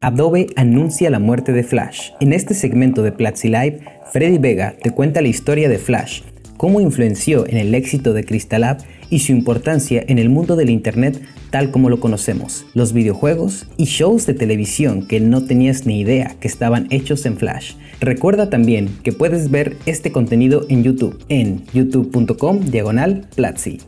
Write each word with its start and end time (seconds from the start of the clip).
Adobe 0.00 0.48
anuncia 0.56 1.10
la 1.10 1.20
muerte 1.20 1.52
de 1.52 1.62
Flash. 1.62 2.10
En 2.20 2.32
este 2.32 2.54
segmento 2.54 3.02
de 3.02 3.12
Platzi 3.12 3.48
Live, 3.48 3.80
Freddy 4.12 4.38
Vega 4.38 4.74
te 4.82 4.90
cuenta 4.90 5.22
la 5.22 5.28
historia 5.28 5.68
de 5.68 5.78
Flash, 5.78 6.22
cómo 6.56 6.80
influenció 6.80 7.46
en 7.46 7.56
el 7.56 7.74
éxito 7.74 8.12
de 8.12 8.24
Crystal 8.24 8.78
y 9.10 9.20
su 9.20 9.32
importancia 9.32 10.02
en 10.06 10.18
el 10.18 10.28
mundo 10.28 10.56
del 10.56 10.70
Internet 10.70 11.22
tal 11.52 11.70
como 11.70 11.90
lo 11.90 12.00
conocemos, 12.00 12.64
los 12.74 12.94
videojuegos 12.94 13.66
y 13.76 13.84
shows 13.84 14.26
de 14.26 14.34
televisión 14.34 15.06
que 15.06 15.20
no 15.20 15.44
tenías 15.44 15.86
ni 15.86 16.00
idea 16.00 16.34
que 16.40 16.48
estaban 16.48 16.86
hechos 16.90 17.26
en 17.26 17.36
Flash. 17.36 17.74
Recuerda 18.00 18.48
también 18.48 18.88
que 19.04 19.12
puedes 19.12 19.50
ver 19.50 19.76
este 19.84 20.10
contenido 20.10 20.64
en 20.70 20.82
YouTube, 20.82 21.22
en 21.28 21.62
youtube.com 21.74 22.60
diagonal 22.60 23.28
Platzi. 23.36 23.78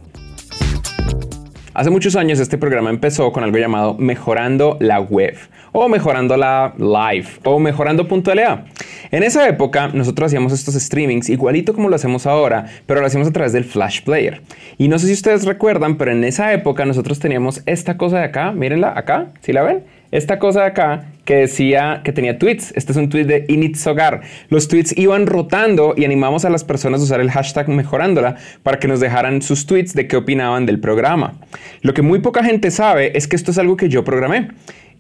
Hace 1.75 1.91
muchos 1.91 2.14
años 2.14 2.38
este 2.38 2.56
programa 2.56 2.91
empezó 2.91 3.32
con 3.32 3.43
algo 3.43 3.59
llamado 3.59 3.95
Mejorando 3.98 4.77
la 4.79 5.00
Web 5.00 5.34
o 5.77 5.88
Mejorando 5.88 6.37
la 6.37 6.73
Live 6.78 7.27
o 7.42 7.59
Mejorando.la. 7.59 8.65
En 9.10 9.23
esa 9.24 9.48
época 9.48 9.88
nosotros 9.88 10.28
hacíamos 10.28 10.52
estos 10.52 10.74
streamings 10.74 11.28
igualito 11.28 11.74
como 11.74 11.88
lo 11.88 11.96
hacemos 11.96 12.27
ahora, 12.27 12.66
pero 12.87 13.01
lo 13.01 13.06
hacíamos 13.06 13.28
a 13.28 13.32
través 13.32 13.52
del 13.52 13.65
Flash 13.65 14.02
Player. 14.02 14.41
Y 14.79 14.87
no 14.87 15.01
sé 15.01 15.09
si 15.09 15.15
ustedes 15.15 15.45
recuerdan, 15.45 15.96
pero 15.96 16.12
en 16.12 16.23
esa 16.23 16.52
época 16.52 16.84
nosotros 16.84 17.18
teníamos 17.18 17.62
esta 17.66 17.96
cosa 17.96 18.18
de 18.18 18.24
acá, 18.24 18.52
mírenla 18.52 18.95
acá, 18.96 19.32
¿sí 19.41 19.52
la 19.52 19.62
ven? 19.62 19.82
esta 20.15 20.38
cosa 20.38 20.60
de 20.60 20.66
acá 20.66 21.06
que 21.24 21.34
decía 21.34 22.02
que 22.04 22.12
tenía 22.12 22.38
tweets. 22.38 22.73
Este 22.77 22.93
es 22.93 22.98
un 22.98 23.09
tweet 23.09 23.24
de 23.24 23.46
Initzogar. 23.48 24.20
Los 24.48 24.68
tweets 24.68 24.96
iban 24.96 25.27
rotando 25.27 25.95
y 25.96 26.04
animamos 26.04 26.45
a 26.45 26.51
las 26.51 26.62
personas 26.62 27.01
a 27.01 27.04
usar 27.04 27.20
el 27.20 27.32
hashtag 27.32 27.68
mejorándola 27.68 28.37
para 28.62 28.79
que 28.79 28.87
nos 28.87 29.01
dejaran 29.01 29.43
sus 29.43 29.66
tweets 29.66 29.93
de 29.93 30.06
qué 30.06 30.16
opinaban 30.16 30.66
del 30.66 30.79
programa. 30.79 31.34
Lo 31.82 31.95
que 31.95 32.02
muy 32.02 32.20
poca 32.20 32.45
gente 32.45 32.70
sabe 32.70 33.18
es 33.18 33.27
que 33.27 33.34
esto 33.34 33.51
es 33.51 33.59
algo 33.59 33.77
que 33.77 33.88
yo 33.88 34.04
programé. 34.04 34.51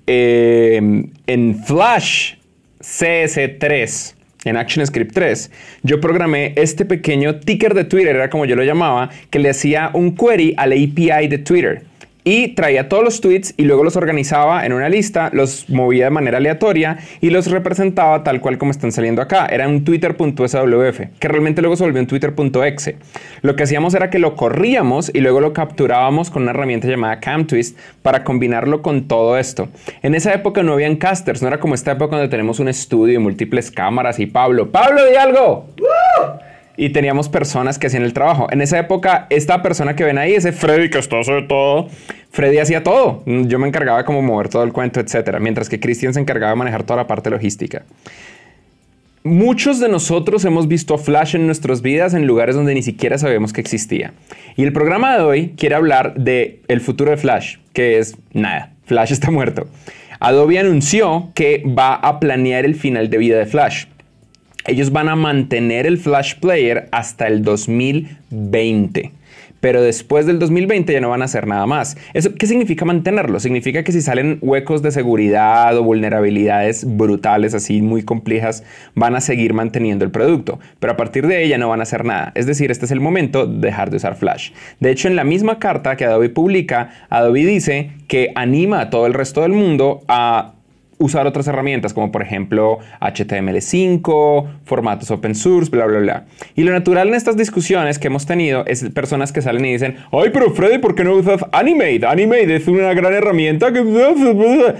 Em, 0.06 1.10
en 1.26 1.64
Flash 1.64 2.34
CS3, 2.80 4.14
en 4.44 4.56
ActionScript 4.56 5.14
3, 5.14 5.50
yo 5.82 6.00
programé 6.00 6.52
este 6.56 6.84
pequeño 6.84 7.40
ticker 7.40 7.72
de 7.72 7.84
Twitter, 7.84 8.14
era 8.14 8.28
como 8.28 8.44
yo 8.44 8.56
lo 8.56 8.64
llamaba, 8.64 9.10
que 9.30 9.38
le 9.38 9.48
hacía 9.48 9.90
un 9.94 10.14
query 10.14 10.54
a 10.58 10.66
la 10.66 10.74
API 10.74 11.28
de 11.28 11.38
Twitter 11.38 11.82
y 12.24 12.48
traía 12.48 12.88
todos 12.88 13.04
los 13.04 13.20
tweets 13.20 13.54
y 13.56 13.64
luego 13.64 13.84
los 13.84 13.96
organizaba 13.96 14.64
en 14.64 14.72
una 14.72 14.88
lista, 14.88 15.30
los 15.32 15.68
movía 15.68 16.06
de 16.06 16.10
manera 16.10 16.38
aleatoria 16.38 16.98
y 17.20 17.30
los 17.30 17.50
representaba 17.50 18.24
tal 18.24 18.40
cual 18.40 18.58
como 18.58 18.70
están 18.70 18.92
saliendo 18.92 19.20
acá. 19.20 19.46
Era 19.46 19.68
un 19.68 19.84
twitter.swf, 19.84 21.00
que 21.18 21.28
realmente 21.28 21.60
luego 21.60 21.76
se 21.76 21.84
volvió 21.84 22.00
un 22.00 22.06
twitter.exe. 22.06 22.96
Lo 23.42 23.56
que 23.56 23.62
hacíamos 23.62 23.94
era 23.94 24.10
que 24.10 24.18
lo 24.18 24.36
corríamos 24.36 25.10
y 25.14 25.20
luego 25.20 25.40
lo 25.40 25.52
capturábamos 25.52 26.30
con 26.30 26.42
una 26.42 26.52
herramienta 26.52 26.88
llamada 26.88 27.20
CamTwist 27.20 27.78
para 28.02 28.24
combinarlo 28.24 28.80
con 28.80 29.06
todo 29.06 29.36
esto. 29.38 29.68
En 30.02 30.14
esa 30.14 30.32
época 30.32 30.62
no 30.62 30.72
habían 30.72 30.96
casters, 30.96 31.42
no 31.42 31.48
era 31.48 31.60
como 31.60 31.74
esta 31.74 31.92
época 31.92 32.16
donde 32.16 32.30
tenemos 32.30 32.58
un 32.58 32.68
estudio 32.68 33.14
y 33.14 33.18
múltiples 33.18 33.70
cámaras 33.70 34.18
y 34.18 34.26
Pablo, 34.26 34.70
Pablo, 34.70 35.04
di 35.06 35.16
algo 35.16 35.66
y 36.76 36.90
teníamos 36.90 37.28
personas 37.28 37.78
que 37.78 37.86
hacían 37.86 38.02
el 38.02 38.12
trabajo. 38.12 38.48
En 38.50 38.60
esa 38.60 38.78
época, 38.78 39.26
esta 39.30 39.62
persona 39.62 39.94
que 39.96 40.04
ven 40.04 40.18
ahí, 40.18 40.34
ese 40.34 40.52
Freddy 40.52 40.90
que 40.90 40.98
está 40.98 41.22
sobre 41.22 41.42
todo, 41.42 41.88
Freddy 42.30 42.58
hacía 42.58 42.82
todo. 42.82 43.22
Yo 43.26 43.58
me 43.58 43.68
encargaba 43.68 44.04
como 44.04 44.22
mover 44.22 44.48
todo 44.48 44.64
el 44.64 44.72
cuento, 44.72 45.00
etcétera, 45.00 45.38
mientras 45.38 45.68
que 45.68 45.80
Christian 45.80 46.14
se 46.14 46.20
encargaba 46.20 46.52
de 46.52 46.56
manejar 46.56 46.82
toda 46.82 46.98
la 46.98 47.06
parte 47.06 47.30
logística. 47.30 47.84
Muchos 49.22 49.80
de 49.80 49.88
nosotros 49.88 50.44
hemos 50.44 50.68
visto 50.68 50.98
Flash 50.98 51.34
en 51.34 51.46
nuestras 51.46 51.80
vidas 51.80 52.12
en 52.12 52.26
lugares 52.26 52.56
donde 52.56 52.74
ni 52.74 52.82
siquiera 52.82 53.16
sabíamos 53.16 53.54
que 53.54 53.62
existía. 53.62 54.12
Y 54.54 54.64
el 54.64 54.72
programa 54.72 55.16
de 55.16 55.22
hoy 55.22 55.54
quiere 55.56 55.76
hablar 55.76 56.14
de 56.14 56.60
el 56.68 56.82
futuro 56.82 57.10
de 57.10 57.16
Flash, 57.16 57.56
que 57.72 57.98
es 57.98 58.18
nada. 58.32 58.72
Flash 58.84 59.12
está 59.14 59.30
muerto. 59.30 59.66
Adobe 60.20 60.58
anunció 60.58 61.30
que 61.34 61.62
va 61.66 61.94
a 61.94 62.20
planear 62.20 62.64
el 62.64 62.74
final 62.74 63.08
de 63.08 63.18
vida 63.18 63.38
de 63.38 63.46
Flash 63.46 63.86
ellos 64.66 64.92
van 64.92 65.08
a 65.08 65.16
mantener 65.16 65.86
el 65.86 65.98
Flash 65.98 66.36
Player 66.36 66.88
hasta 66.92 67.26
el 67.26 67.42
2020 67.42 69.12
pero 69.64 69.80
después 69.80 70.26
del 70.26 70.38
2020 70.40 70.92
ya 70.92 71.00
no 71.00 71.08
van 71.08 71.22
a 71.22 71.24
hacer 71.24 71.46
nada 71.46 71.64
más. 71.64 71.96
¿Eso 72.12 72.34
qué 72.34 72.46
significa 72.46 72.84
mantenerlo? 72.84 73.40
Significa 73.40 73.82
que 73.82 73.92
si 73.92 74.02
salen 74.02 74.36
huecos 74.42 74.82
de 74.82 74.90
seguridad 74.90 75.74
o 75.78 75.82
vulnerabilidades 75.82 76.84
brutales, 76.98 77.54
así 77.54 77.80
muy 77.80 78.02
complejas, 78.02 78.62
van 78.94 79.16
a 79.16 79.22
seguir 79.22 79.54
manteniendo 79.54 80.04
el 80.04 80.10
producto, 80.10 80.60
pero 80.80 80.92
a 80.92 80.98
partir 80.98 81.26
de 81.26 81.42
ella 81.42 81.56
no 81.56 81.70
van 81.70 81.80
a 81.80 81.84
hacer 81.84 82.04
nada. 82.04 82.30
Es 82.34 82.44
decir, 82.44 82.70
este 82.70 82.84
es 82.84 82.90
el 82.90 83.00
momento 83.00 83.46
de 83.46 83.68
dejar 83.68 83.88
de 83.88 83.96
usar 83.96 84.16
Flash. 84.16 84.50
De 84.80 84.90
hecho, 84.90 85.08
en 85.08 85.16
la 85.16 85.24
misma 85.24 85.58
carta 85.58 85.96
que 85.96 86.04
Adobe 86.04 86.28
publica, 86.28 86.90
Adobe 87.08 87.46
dice 87.46 87.92
que 88.06 88.32
anima 88.34 88.82
a 88.82 88.90
todo 88.90 89.06
el 89.06 89.14
resto 89.14 89.40
del 89.40 89.52
mundo 89.52 90.02
a 90.08 90.53
usar 90.98 91.26
otras 91.26 91.46
herramientas 91.46 91.92
como 91.92 92.10
por 92.12 92.22
ejemplo 92.22 92.78
HTML5, 93.00 94.46
formatos 94.64 95.10
open 95.10 95.34
source, 95.34 95.70
bla, 95.70 95.86
bla, 95.86 95.98
bla. 95.98 96.24
Y 96.54 96.62
lo 96.62 96.72
natural 96.72 97.08
en 97.08 97.14
estas 97.14 97.36
discusiones 97.36 97.98
que 97.98 98.08
hemos 98.08 98.26
tenido 98.26 98.64
es 98.66 98.84
personas 98.90 99.32
que 99.32 99.42
salen 99.42 99.64
y 99.64 99.72
dicen, 99.72 99.96
ay, 100.12 100.30
pero 100.32 100.52
Freddy, 100.52 100.78
¿por 100.78 100.94
qué 100.94 101.04
no 101.04 101.14
usas 101.14 101.44
Animate? 101.52 102.06
Animate 102.06 102.56
es 102.56 102.68
una 102.68 102.92
gran 102.94 103.12
herramienta 103.12 103.72
que... 103.72 103.82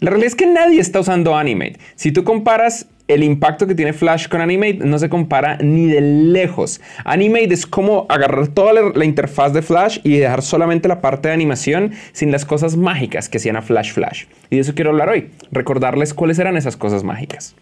La 0.00 0.10
realidad 0.10 0.26
es 0.26 0.34
que 0.34 0.46
nadie 0.46 0.80
está 0.80 0.98
usando 0.98 1.36
Animate. 1.36 1.78
Si 1.94 2.10
tú 2.10 2.24
comparas 2.24 2.88
el 3.12 3.22
impacto 3.22 3.66
que 3.66 3.74
tiene 3.74 3.92
Flash 3.92 4.28
con 4.28 4.40
Animate 4.40 4.78
no 4.84 4.98
se 4.98 5.08
compara 5.08 5.58
ni 5.60 5.86
de 5.86 6.00
lejos. 6.00 6.80
Animate 7.04 7.54
es 7.54 7.66
como 7.66 8.06
agarrar 8.08 8.48
toda 8.48 8.72
la, 8.94 9.04
interfaz 9.04 9.52
de 9.52 9.62
Flash 9.62 9.98
y 10.04 10.18
dejar 10.18 10.42
solamente 10.42 10.88
la 10.88 11.00
parte 11.00 11.28
de 11.28 11.34
animación 11.34 11.92
sin 12.12 12.32
las 12.32 12.44
cosas 12.44 12.76
mágicas 12.76 13.28
que 13.28 13.38
hacían 13.38 13.56
a 13.56 13.62
Flash 13.62 13.92
Flash. 13.92 14.24
Y 14.50 14.56
de 14.56 14.62
eso 14.62 14.74
quiero 14.74 14.90
hablar 14.90 15.08
hoy, 15.08 15.30
recordarles 15.50 16.14
cuáles 16.14 16.38
eran 16.38 16.56
esas 16.56 16.76
cosas 16.76 17.04
mágicas. 17.04 17.54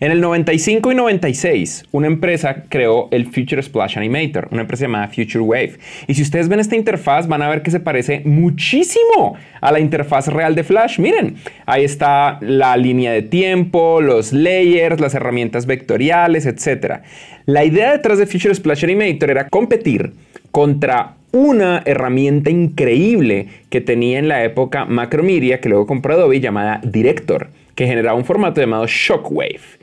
En 0.00 0.10
el 0.10 0.20
95 0.20 0.90
y 0.90 0.94
96, 0.94 1.84
una 1.92 2.06
empresa 2.06 2.64
creó 2.68 3.08
el 3.12 3.26
Future 3.26 3.62
Splash 3.62 3.96
Animator, 3.96 4.48
una 4.50 4.62
empresa 4.62 4.84
llamada 4.84 5.08
Future 5.08 5.40
Wave. 5.40 5.78
Y 6.06 6.14
si 6.14 6.22
ustedes 6.22 6.48
ven 6.48 6.60
esta 6.60 6.76
interfaz, 6.76 7.28
van 7.28 7.42
a 7.42 7.48
ver 7.48 7.62
que 7.62 7.70
se 7.70 7.80
parece 7.80 8.22
muchísimo 8.24 9.36
a 9.60 9.70
la 9.70 9.80
interfaz 9.80 10.28
real 10.28 10.54
de 10.54 10.64
Flash. 10.64 10.98
Miren, 10.98 11.36
ahí 11.66 11.84
está 11.84 12.38
la 12.40 12.76
línea 12.76 13.12
de 13.12 13.22
tiempo, 13.22 14.00
los 14.00 14.32
layers, 14.32 14.91
las 15.00 15.14
herramientas 15.14 15.66
vectoriales, 15.66 16.46
etc. 16.46 17.00
La 17.46 17.64
idea 17.64 17.92
detrás 17.92 18.18
de 18.18 18.26
Future 18.26 18.54
Splash 18.54 18.84
Animator 18.84 19.30
era 19.30 19.48
competir 19.48 20.12
contra 20.50 21.14
una 21.32 21.82
herramienta 21.86 22.50
increíble 22.50 23.48
que 23.70 23.80
tenía 23.80 24.18
en 24.18 24.28
la 24.28 24.44
época 24.44 24.84
Macromedia, 24.84 25.60
que 25.60 25.68
luego 25.68 25.86
compró 25.86 26.14
Adobe, 26.14 26.40
llamada 26.40 26.80
Director, 26.84 27.48
que 27.74 27.86
generaba 27.86 28.16
un 28.16 28.24
formato 28.24 28.60
llamado 28.60 28.86
Shockwave. 28.86 29.82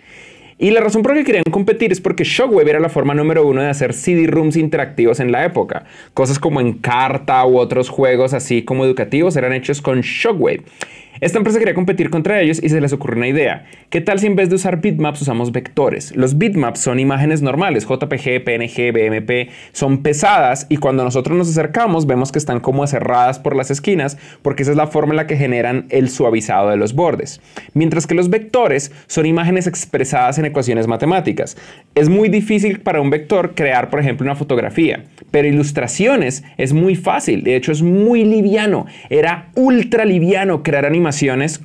Y 0.62 0.72
la 0.72 0.82
razón 0.82 1.04
por 1.04 1.14
la 1.14 1.20
que 1.20 1.26
querían 1.26 1.46
competir 1.50 1.94
es 1.94 2.02
porque 2.02 2.26
Shockwave 2.26 2.70
era 2.70 2.82
la 2.82 2.90
forma 2.90 3.14
número 3.14 3.48
uno 3.48 3.62
de 3.62 3.70
hacer 3.70 3.94
CD-ROOMs 3.94 4.58
interactivos 4.58 5.22
en 5.22 5.32
la 5.32 5.46
época. 5.46 5.86
Cosas 6.14 6.38
como 6.38 6.60
Encarta 6.60 7.46
u 7.46 7.58
otros 7.58 7.88
juegos 7.88 8.34
así 8.34 8.64
como 8.64 8.84
educativos 8.84 9.38
eran 9.38 9.54
hechos 9.54 9.82
con 9.82 10.02
Shockwave. 10.02 10.64
Esta 11.22 11.38
empresa 11.38 11.60
quería 11.60 11.74
competir 11.74 12.10
contra 12.10 12.40
ellos 12.40 12.64
y 12.64 12.70
se 12.70 12.80
les 12.80 12.94
ocurrió 12.94 13.18
una 13.18 13.28
idea. 13.28 13.66
¿Qué 13.90 14.00
tal 14.00 14.20
si 14.20 14.28
en 14.28 14.38
vez 14.38 14.48
de 14.48 14.56
usar 14.56 14.80
bitmaps 14.80 15.22
usamos 15.22 15.52
vectores? 15.52 16.16
Los 16.16 16.38
bitmaps 16.38 16.80
son 16.80 16.98
imágenes 16.98 17.42
normales, 17.42 17.86
JPG, 17.86 18.46
PNG, 18.46 18.94
BMP, 18.94 19.52
son 19.74 20.02
pesadas 20.02 20.66
y 20.70 20.78
cuando 20.78 21.04
nosotros 21.04 21.38
nos 21.38 21.50
acercamos 21.50 22.08
vemos 22.08 22.32
que 22.32 22.40
están 22.40 22.62
como 22.62 22.88
cerradas 22.88 23.38
por 23.38 23.54
las 23.54 23.70
esquinas 23.70 24.18
porque 24.42 24.64
esa 24.64 24.72
es 24.72 24.78
la 24.78 24.88
forma 24.88 25.12
en 25.12 25.18
la 25.18 25.28
que 25.28 25.36
generan 25.36 25.88
el 25.90 26.10
suavizado 26.10 26.70
de 26.70 26.78
los 26.78 26.94
bordes. 26.94 27.42
Mientras 27.74 28.08
que 28.08 28.16
los 28.16 28.30
vectores 28.30 28.94
son 29.08 29.26
imágenes 29.26 29.68
expresadas 29.68 30.38
en 30.38 30.46
ecuaciones 30.46 30.88
matemáticas. 30.88 31.58
Es 31.96 32.08
muy 32.08 32.30
difícil 32.30 32.80
para 32.80 33.02
un 33.02 33.10
vector 33.10 33.56
crear, 33.56 33.90
por 33.90 34.00
ejemplo, 34.00 34.24
una 34.24 34.38
fotografía, 34.38 35.04
pero 35.32 35.50
ilustraciones 35.50 36.46
es 36.58 36.72
muy 36.72 36.96
fácil, 36.96 37.44
de 37.44 37.58
hecho 37.58 37.74
es 37.74 37.82
muy 37.82 38.24
liviano, 38.24 38.86
era 39.10 39.50
ultra 39.56 40.06
liviano 40.06 40.64
crear 40.64 40.86
animaciones 40.86 41.09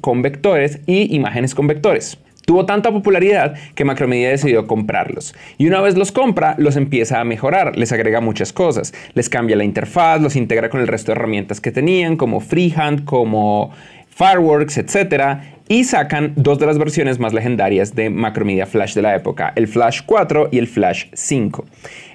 con 0.01 0.23
vectores 0.23 0.81
y 0.87 1.15
imágenes 1.15 1.55
con 1.55 1.67
vectores. 1.67 2.19
Tuvo 2.47 2.67
tanta 2.67 2.93
popularidad 2.93 3.55
que 3.75 3.85
Macromedia 3.85 4.29
decidió 4.29 4.67
comprarlos. 4.67 5.35
Y 5.57 5.67
una 5.67 5.81
vez 5.81 5.97
los 5.97 6.13
compra, 6.13 6.55
los 6.59 6.77
empieza 6.77 7.21
a 7.21 7.25
mejorar, 7.25 7.77
les 7.79 7.93
agrega 7.93 8.21
muchas 8.21 8.53
cosas. 8.53 8.93
Les 9.15 9.29
cambia 9.29 9.57
la 9.57 9.65
interfaz, 9.65 10.21
los 10.21 10.37
integra 10.37 10.69
con 10.69 10.81
el 10.81 10.89
resto 10.89 11.13
de 11.13 11.17
herramientas 11.17 11.61
que 11.61 11.73
tenían, 11.73 12.17
como 12.17 12.41
Freehand, 12.41 13.05
como 13.05 13.71
Fireworks, 14.11 14.79
etc 14.79 15.54
y 15.69 15.85
sacan 15.85 16.35
dos 16.37 16.59
de 16.59 16.67
las 16.67 16.79
versiones 16.79 17.19
más 17.19 17.33
legendarias 17.33 17.95
de 17.95 18.11
Macromedia 18.11 18.67
Flash 18.67 18.95
de 18.95 19.03
la 19.03 19.17
época, 19.17 19.53
el 19.57 19.67
Flash 19.67 20.03
4 20.05 20.49
y 20.53 20.59
el 20.59 20.67
Flash 20.67 21.07
5. 21.13 21.65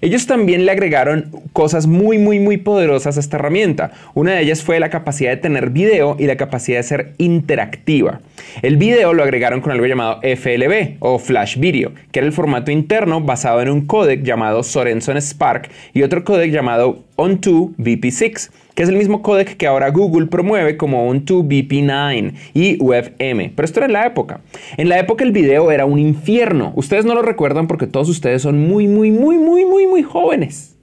Ellos 0.01 0.27
también 0.27 0.65
le 0.65 0.71
agregaron 0.71 1.31
cosas 1.51 1.87
muy 1.87 2.17
muy 2.19 2.39
muy 2.39 2.57
poderosas 2.57 3.17
a 3.17 3.19
esta 3.19 3.37
herramienta. 3.37 3.91
Una 4.13 4.33
de 4.33 4.41
ellas 4.41 4.63
fue 4.63 4.79
la 4.79 4.89
capacidad 4.89 5.31
de 5.31 5.37
tener 5.37 5.71
video 5.71 6.15
y 6.19 6.25
la 6.25 6.37
capacidad 6.37 6.77
de 6.77 6.83
ser 6.83 7.13
interactiva. 7.17 8.21
El 8.61 8.77
video 8.77 9.13
lo 9.13 9.23
agregaron 9.23 9.61
con 9.61 9.71
algo 9.71 9.85
llamado 9.85 10.21
FLV 10.21 10.97
o 10.99 11.17
Flash 11.17 11.57
Video, 11.57 11.91
que 12.11 12.19
era 12.19 12.27
el 12.27 12.33
formato 12.33 12.71
interno 12.71 13.21
basado 13.21 13.61
en 13.61 13.69
un 13.69 13.85
codec 13.87 14.23
llamado 14.23 14.63
Sorenson 14.63 15.17
Spark 15.19 15.69
y 15.93 16.03
otro 16.03 16.23
codec 16.23 16.51
llamado 16.51 17.03
On2 17.17 17.75
VP6 17.77 18.51
que 18.79 18.83
es 18.83 18.87
el 18.87 18.95
mismo 18.95 19.21
codec 19.21 19.57
que 19.57 19.67
ahora 19.67 19.89
Google 19.89 20.27
promueve 20.27 20.77
como 20.77 21.05
un 21.05 21.25
2BP9 21.25 22.33
y 22.53 22.77
WebM. 22.81 23.51
Pero 23.53 23.65
esto 23.65 23.81
era 23.81 23.87
en 23.87 23.91
la 23.91 24.05
época. 24.05 24.39
En 24.77 24.87
la 24.87 24.97
época 24.97 25.25
el 25.25 25.33
video 25.33 25.69
era 25.69 25.83
un 25.83 25.99
infierno. 25.99 26.71
Ustedes 26.77 27.03
no 27.03 27.13
lo 27.13 27.21
recuerdan 27.21 27.67
porque 27.67 27.87
todos 27.87 28.07
ustedes 28.07 28.41
son 28.41 28.57
muy, 28.57 28.87
muy, 28.87 29.11
muy, 29.11 29.37
muy, 29.37 29.65
muy, 29.65 29.85
muy 29.85 30.01
jóvenes. 30.01 30.77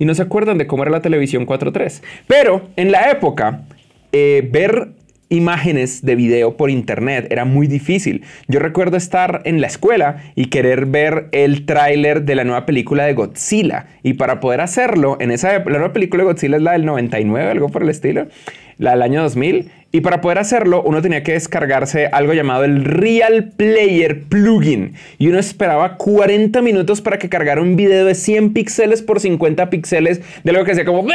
Y 0.00 0.04
no 0.04 0.16
se 0.16 0.22
acuerdan 0.22 0.58
de 0.58 0.66
cómo 0.66 0.82
era 0.82 0.90
la 0.90 1.00
televisión 1.00 1.46
4.3. 1.46 2.02
Pero 2.26 2.62
en 2.74 2.90
la 2.90 3.08
época, 3.08 3.62
eh, 4.10 4.48
ver 4.50 4.94
imágenes 5.28 6.04
de 6.04 6.14
video 6.14 6.56
por 6.56 6.70
internet 6.70 7.26
era 7.30 7.44
muy 7.44 7.66
difícil. 7.66 8.22
Yo 8.48 8.60
recuerdo 8.60 8.96
estar 8.96 9.42
en 9.44 9.60
la 9.60 9.66
escuela 9.66 10.22
y 10.34 10.46
querer 10.46 10.86
ver 10.86 11.28
el 11.32 11.66
tráiler 11.66 12.22
de 12.22 12.34
la 12.34 12.44
nueva 12.44 12.66
película 12.66 13.04
de 13.04 13.14
Godzilla. 13.14 13.86
Y 14.02 14.14
para 14.14 14.40
poder 14.40 14.60
hacerlo, 14.60 15.16
en 15.20 15.30
esa 15.30 15.58
la 15.58 15.64
nueva 15.64 15.92
película 15.92 16.22
de 16.22 16.30
Godzilla 16.30 16.56
es 16.56 16.62
la 16.62 16.72
del 16.72 16.84
99, 16.84 17.50
algo 17.50 17.68
por 17.68 17.82
el 17.82 17.88
estilo, 17.88 18.26
la 18.78 18.92
del 18.92 19.02
año 19.02 19.22
2000. 19.22 19.70
Y 19.92 20.00
para 20.00 20.20
poder 20.20 20.38
hacerlo, 20.38 20.82
uno 20.82 21.00
tenía 21.02 21.22
que 21.22 21.34
descargarse 21.34 22.08
algo 22.08 22.32
llamado 22.32 22.64
el 22.64 22.84
Real 22.84 23.52
Player 23.56 24.22
Plugin. 24.22 24.94
Y 25.18 25.28
uno 25.28 25.38
esperaba 25.38 25.96
40 25.96 26.60
minutos 26.62 27.00
para 27.00 27.16
que 27.18 27.28
cargara 27.28 27.62
un 27.62 27.76
video 27.76 28.04
de 28.04 28.16
100 28.16 28.54
píxeles 28.54 29.02
por 29.02 29.20
50 29.20 29.70
píxeles 29.70 30.20
de 30.42 30.50
algo 30.50 30.64
que 30.64 30.72
hacía 30.72 30.84
como... 30.84 31.06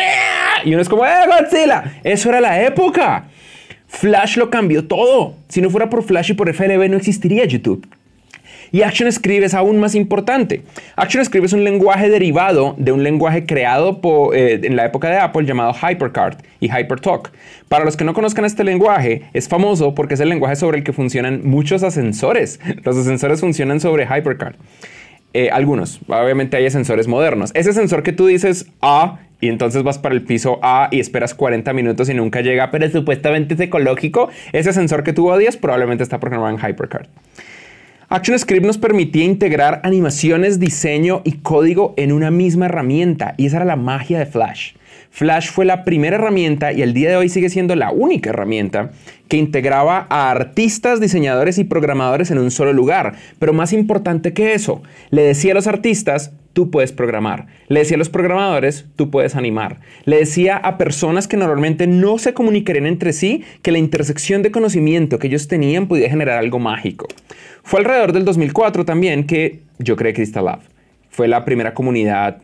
Y 0.64 0.74
uno 0.74 0.82
es 0.82 0.88
como... 0.88 1.06
¡Eh, 1.06 1.10
Godzilla! 1.28 2.00
Eso 2.06 2.30
era 2.30 2.40
la 2.40 2.64
época. 2.64 3.28
Flash 3.90 4.38
lo 4.38 4.50
cambió 4.50 4.88
todo. 4.88 5.34
Si 5.50 5.62
no 5.62 5.70
fuera 5.70 5.90
por 5.90 6.04
Flash 6.04 6.32
y 6.32 6.34
por 6.36 6.54
FLV 6.54 6.90
no 6.90 6.96
existiría 6.96 7.44
YouTube. 7.44 7.86
Y 8.72 8.84
ActionScript 8.84 9.44
es 9.44 9.56
aún 9.56 9.80
más 9.80 9.96
importante. 9.96 10.62
ActionScript 10.96 11.46
es 11.48 11.54
un 11.54 11.64
lenguaje 11.64 12.08
derivado 12.08 12.76
de 12.78 12.92
un 12.92 13.04
lenguaje 13.04 13.46
creado 13.48 14.00
eh, 14.34 14.60
en 14.64 14.76
la 14.76 14.86
época 14.86 15.10
de 15.10 15.18
Apple 15.18 15.46
llamado 15.46 15.74
HyperCard 15.74 16.38
y 16.60 16.70
HyperTalk. 16.70 17.32
Para 17.68 17.84
los 17.84 17.98
que 17.98 18.04
no 18.04 18.14
conozcan 18.14 18.46
este 18.46 18.64
lenguaje, 18.64 19.24
es 19.34 19.50
famoso 19.50 19.96
porque 19.96 20.14
es 20.14 20.20
el 20.20 20.30
lenguaje 20.30 20.56
sobre 20.56 20.78
el 20.78 20.84
que 20.84 20.94
funcionan 20.94 21.42
muchos 21.44 21.82
ascensores. 21.82 22.60
Los 22.84 22.96
ascensores 22.96 23.40
funcionan 23.40 23.80
sobre 23.80 24.06
HyperCard. 24.06 24.56
Eh, 25.34 25.50
algunos, 25.52 26.00
obviamente 26.08 26.58
hay 26.58 26.66
ascensores 26.66 27.08
modernos. 27.08 27.52
Ese 27.54 27.70
ascensor 27.70 28.04
que 28.04 28.12
tú 28.12 28.26
dices 28.26 28.68
A 28.82 29.20
y 29.42 29.48
entonces 29.48 29.84
vas 29.84 29.98
para 29.98 30.16
el 30.16 30.24
piso 30.24 30.60
A 30.62 30.90
y 30.92 31.00
esperas 31.00 31.34
40 31.34 31.72
minutos 31.74 32.10
y 32.10 32.14
nunca 32.14 32.42
llega, 32.42 32.72
pero 32.72 32.90
supuestamente 32.90 33.54
es 33.54 33.60
ecológico, 33.60 34.30
ese 34.54 34.72
ascensor 34.72 35.04
que 35.04 35.14
tú 35.14 35.30
odias 35.30 35.56
probablemente 35.56 36.04
está 36.04 36.20
programado 36.20 36.56
en 36.56 36.60
HyperCard. 36.60 37.08
ActionScript 38.10 38.66
nos 38.66 38.80
permitía 38.80 39.24
integrar 39.24 39.82
animaciones, 39.84 40.60
diseño 40.60 41.22
y 41.24 41.34
código 41.34 41.94
en 41.96 42.12
una 42.12 42.32
misma 42.32 42.66
herramienta 42.66 43.36
y 43.38 43.46
esa 43.46 43.58
era 43.58 43.66
la 43.66 43.76
magia 43.76 44.18
de 44.18 44.26
Flash. 44.26 44.74
Flash 45.20 45.52
fue 45.52 45.66
la 45.66 45.84
primera 45.84 46.16
herramienta 46.16 46.72
y 46.72 46.82
al 46.82 46.94
día 46.94 47.10
de 47.10 47.18
hoy 47.18 47.28
sigue 47.28 47.50
siendo 47.50 47.76
la 47.76 47.92
única 47.92 48.30
herramienta 48.30 48.92
que 49.28 49.36
integraba 49.36 50.08
a 50.10 50.32
artistas, 50.32 51.02
diseñadores 51.02 51.58
y 51.58 51.66
programadores 51.66 52.32
en 52.32 52.38
un 52.38 52.52
solo 52.52 52.72
lugar. 52.72 53.16
Pero 53.38 53.52
más 53.52 53.74
importante 53.74 54.32
que 54.32 54.54
eso, 54.54 54.82
le 55.10 55.24
decía 55.24 55.52
a 55.52 55.56
los 55.56 55.68
artistas, 55.68 56.32
tú 56.54 56.72
puedes 56.72 56.94
programar. 56.94 57.48
Le 57.68 57.82
decía 57.82 57.96
a 57.96 57.98
los 57.98 58.08
programadores, 58.08 58.86
tú 58.96 59.12
puedes 59.12 59.36
animar. 59.36 59.82
Le 60.06 60.20
decía 60.20 60.56
a 60.56 60.78
personas 60.78 61.28
que 61.28 61.36
normalmente 61.36 61.86
no 61.86 62.18
se 62.18 62.34
comunicarían 62.34 62.86
entre 62.86 63.12
sí 63.12 63.44
que 63.62 63.74
la 63.74 63.78
intersección 63.78 64.42
de 64.42 64.52
conocimiento 64.52 65.20
que 65.20 65.28
ellos 65.28 65.50
tenían 65.50 65.90
podía 65.90 66.10
generar 66.10 66.38
algo 66.38 66.60
mágico. 66.60 67.10
Fue 67.64 67.82
alrededor 67.82 68.14
del 68.14 68.24
2004 68.24 68.86
también 68.86 69.26
que 69.26 69.64
yo 69.80 69.98
creé 69.98 70.14
Crystal 70.14 70.46
Lab. 70.46 70.62
Fue 71.10 71.28
la 71.28 71.44
primera 71.44 71.74
comunidad 71.74 72.42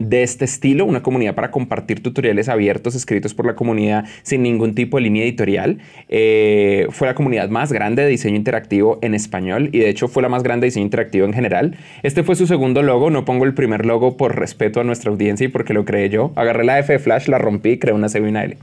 de 0.00 0.22
este 0.22 0.46
estilo, 0.46 0.86
una 0.86 1.02
comunidad 1.02 1.34
para 1.34 1.50
compartir 1.52 2.02
tutoriales 2.02 2.48
abiertos 2.48 2.94
escritos 2.96 3.34
por 3.34 3.46
la 3.46 3.54
comunidad 3.54 4.06
sin 4.22 4.42
ningún 4.42 4.74
tipo 4.74 4.96
de 4.96 5.02
línea 5.04 5.22
editorial. 5.22 5.78
Eh, 6.08 6.88
fue 6.90 7.06
la 7.06 7.14
comunidad 7.14 7.50
más 7.50 7.70
grande 7.70 8.02
de 8.02 8.08
diseño 8.08 8.34
interactivo 8.34 8.98
en 9.02 9.14
español 9.14 9.68
y 9.72 9.78
de 9.78 9.90
hecho 9.90 10.08
fue 10.08 10.22
la 10.22 10.28
más 10.28 10.42
grande 10.42 10.64
de 10.64 10.68
diseño 10.68 10.86
interactivo 10.86 11.26
en 11.26 11.34
general. 11.34 11.76
Este 12.02 12.22
fue 12.22 12.34
su 12.34 12.46
segundo 12.46 12.82
logo, 12.82 13.10
no 13.10 13.24
pongo 13.24 13.44
el 13.44 13.54
primer 13.54 13.86
logo 13.86 14.16
por 14.16 14.36
respeto 14.36 14.80
a 14.80 14.84
nuestra 14.84 15.10
audiencia 15.10 15.44
y 15.44 15.48
porque 15.48 15.74
lo 15.74 15.84
creé 15.84 16.08
yo. 16.08 16.32
Agarré 16.34 16.64
la 16.64 16.78
F 16.78 16.94
de 16.94 16.98
Flash, 16.98 17.28
la 17.28 17.38
rompí 17.38 17.72
y 17.72 17.78
creé 17.78 17.94
una 17.94 18.08
C 18.08 18.20
y 18.20 18.22
L. 18.24 18.56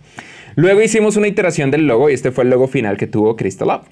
Luego 0.55 0.81
hicimos 0.81 1.17
una 1.17 1.27
iteración 1.27 1.69
del 1.69 1.85
logo 1.85 2.09
y 2.09 2.13
este 2.13 2.31
fue 2.31 2.43
el 2.43 2.49
logo 2.49 2.67
final 2.67 2.97
que 2.97 3.05
tuvo 3.05 3.35
Crystal 3.35 3.67
Lab. 3.67 3.83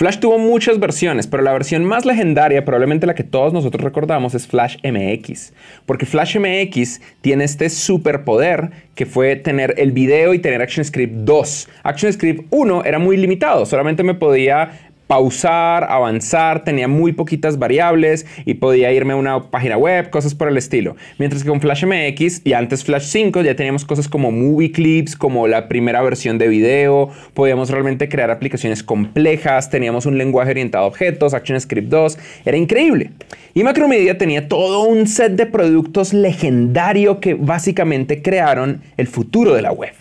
Flash 0.00 0.18
tuvo 0.18 0.38
muchas 0.38 0.80
versiones, 0.80 1.26
pero 1.26 1.42
la 1.42 1.52
versión 1.52 1.84
más 1.84 2.06
legendaria, 2.06 2.64
probablemente 2.64 3.06
la 3.06 3.14
que 3.14 3.22
todos 3.22 3.52
nosotros 3.52 3.84
recordamos, 3.84 4.34
es 4.34 4.46
Flash 4.46 4.78
MX. 4.82 5.52
Porque 5.84 6.06
Flash 6.06 6.38
MX 6.38 7.02
tiene 7.20 7.44
este 7.44 7.68
superpoder 7.68 8.70
que 8.94 9.04
fue 9.04 9.36
tener 9.36 9.74
el 9.76 9.92
video 9.92 10.32
y 10.32 10.38
tener 10.38 10.62
ActionScript 10.62 11.12
2. 11.12 11.68
ActionScript 11.82 12.46
1 12.48 12.84
era 12.86 12.98
muy 12.98 13.18
limitado, 13.18 13.66
solamente 13.66 14.02
me 14.02 14.14
podía 14.14 14.89
pausar, 15.10 15.88
avanzar, 15.90 16.62
tenía 16.62 16.86
muy 16.86 17.10
poquitas 17.10 17.58
variables 17.58 18.26
y 18.44 18.54
podía 18.54 18.92
irme 18.92 19.14
a 19.14 19.16
una 19.16 19.50
página 19.50 19.76
web, 19.76 20.08
cosas 20.08 20.36
por 20.36 20.46
el 20.46 20.56
estilo. 20.56 20.94
Mientras 21.18 21.42
que 21.42 21.48
con 21.48 21.60
Flash 21.60 21.84
MX 21.84 22.42
y 22.44 22.52
antes 22.52 22.84
Flash 22.84 23.06
5 23.06 23.42
ya 23.42 23.56
teníamos 23.56 23.84
cosas 23.84 24.06
como 24.06 24.30
movie 24.30 24.70
clips, 24.70 25.16
como 25.16 25.48
la 25.48 25.66
primera 25.66 26.00
versión 26.00 26.38
de 26.38 26.46
video, 26.46 27.10
podíamos 27.34 27.70
realmente 27.70 28.08
crear 28.08 28.30
aplicaciones 28.30 28.84
complejas, 28.84 29.68
teníamos 29.68 30.06
un 30.06 30.16
lenguaje 30.16 30.52
orientado 30.52 30.84
a 30.84 30.86
objetos, 30.86 31.34
ActionScript 31.34 31.88
2, 31.88 32.18
era 32.44 32.56
increíble. 32.56 33.10
Y 33.52 33.64
Macromedia 33.64 34.16
tenía 34.16 34.46
todo 34.46 34.84
un 34.84 35.08
set 35.08 35.32
de 35.32 35.46
productos 35.46 36.12
legendario 36.12 37.18
que 37.18 37.34
básicamente 37.34 38.22
crearon 38.22 38.82
el 38.96 39.08
futuro 39.08 39.54
de 39.54 39.62
la 39.62 39.72
web. 39.72 39.92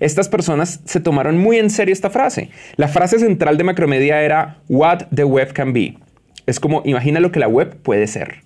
Estas 0.00 0.28
personas 0.28 0.80
se 0.84 1.00
tomaron 1.00 1.38
muy 1.38 1.58
en 1.58 1.70
serio 1.70 1.92
esta 1.92 2.10
frase. 2.10 2.50
La 2.76 2.88
frase 2.88 3.18
central 3.18 3.56
de 3.56 3.64
Macromedia 3.64 4.22
era 4.22 4.58
What 4.68 5.04
the 5.14 5.24
web 5.24 5.52
can 5.52 5.72
be. 5.72 5.96
Es 6.46 6.60
como 6.60 6.82
imagina 6.84 7.20
lo 7.20 7.32
que 7.32 7.40
la 7.40 7.48
web 7.48 7.76
puede 7.82 8.06
ser. 8.06 8.45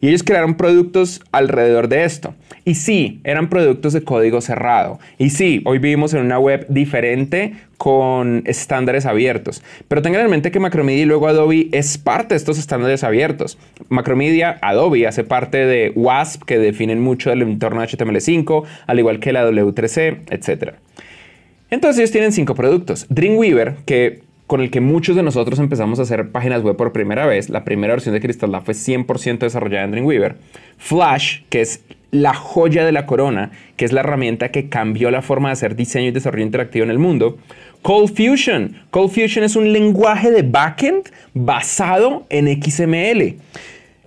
Y 0.00 0.08
ellos 0.08 0.22
crearon 0.22 0.54
productos 0.54 1.22
alrededor 1.32 1.88
de 1.88 2.04
esto. 2.04 2.34
Y 2.64 2.74
sí, 2.74 3.20
eran 3.24 3.48
productos 3.48 3.92
de 3.92 4.02
código 4.02 4.40
cerrado. 4.40 4.98
Y 5.18 5.30
sí, 5.30 5.62
hoy 5.64 5.78
vivimos 5.78 6.14
en 6.14 6.20
una 6.20 6.38
web 6.38 6.66
diferente 6.68 7.54
con 7.78 8.42
estándares 8.46 9.06
abiertos. 9.06 9.62
Pero 9.88 10.02
tengan 10.02 10.22
en 10.22 10.30
mente 10.30 10.50
que 10.50 10.60
Macromedia 10.60 11.02
y 11.02 11.06
luego 11.06 11.28
Adobe 11.28 11.68
es 11.72 11.98
parte 11.98 12.34
de 12.34 12.38
estos 12.38 12.58
estándares 12.58 13.04
abiertos. 13.04 13.58
Macromedia, 13.88 14.58
Adobe 14.62 15.06
hace 15.06 15.24
parte 15.24 15.58
de 15.58 15.92
WASP, 15.94 16.42
que 16.44 16.58
definen 16.58 17.00
mucho 17.00 17.30
del 17.30 17.42
entorno 17.42 17.82
HTML5, 17.82 18.64
al 18.86 18.98
igual 18.98 19.20
que 19.20 19.32
la 19.32 19.48
W3C, 19.48 20.20
etc. 20.30 20.74
Entonces 21.70 22.00
ellos 22.00 22.12
tienen 22.12 22.32
cinco 22.32 22.54
productos. 22.54 23.06
Dreamweaver, 23.08 23.76
que 23.86 24.25
con 24.46 24.60
el 24.60 24.70
que 24.70 24.80
muchos 24.80 25.16
de 25.16 25.22
nosotros 25.22 25.58
empezamos 25.58 25.98
a 25.98 26.02
hacer 26.02 26.30
páginas 26.30 26.62
web 26.62 26.76
por 26.76 26.92
primera 26.92 27.26
vez. 27.26 27.48
La 27.48 27.64
primera 27.64 27.94
versión 27.94 28.14
de 28.14 28.20
Crystal 28.20 28.50
Lab 28.50 28.64
fue 28.64 28.74
100% 28.74 29.38
desarrollada 29.38 29.84
en 29.84 29.90
Dreamweaver. 29.90 30.36
Flash, 30.78 31.40
que 31.48 31.60
es 31.60 31.82
la 32.12 32.32
joya 32.32 32.84
de 32.84 32.92
la 32.92 33.06
corona, 33.06 33.50
que 33.76 33.84
es 33.84 33.92
la 33.92 34.00
herramienta 34.00 34.50
que 34.50 34.68
cambió 34.68 35.10
la 35.10 35.22
forma 35.22 35.48
de 35.48 35.54
hacer 35.54 35.74
diseño 35.74 36.08
y 36.08 36.12
desarrollo 36.12 36.44
interactivo 36.44 36.84
en 36.84 36.90
el 36.90 36.98
mundo. 36.98 37.38
Cold 37.82 38.16
Fusion. 38.16 38.76
Cold 38.90 39.10
Fusion 39.10 39.44
es 39.44 39.56
un 39.56 39.72
lenguaje 39.72 40.30
de 40.30 40.42
backend 40.42 41.10
basado 41.34 42.24
en 42.30 42.46
XML. 42.62 43.36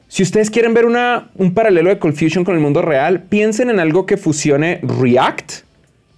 Si 0.08 0.24
ustedes 0.24 0.50
quieren 0.50 0.74
ver 0.74 0.86
una, 0.86 1.30
un 1.36 1.54
paralelo 1.54 1.90
de 1.90 2.00
Cold 2.00 2.16
Fusion 2.16 2.44
con 2.44 2.56
el 2.56 2.62
mundo 2.62 2.82
real, 2.82 3.24
piensen 3.24 3.70
en 3.70 3.80
algo 3.80 4.06
que 4.06 4.18
fusione 4.18 4.80
React 4.82 5.52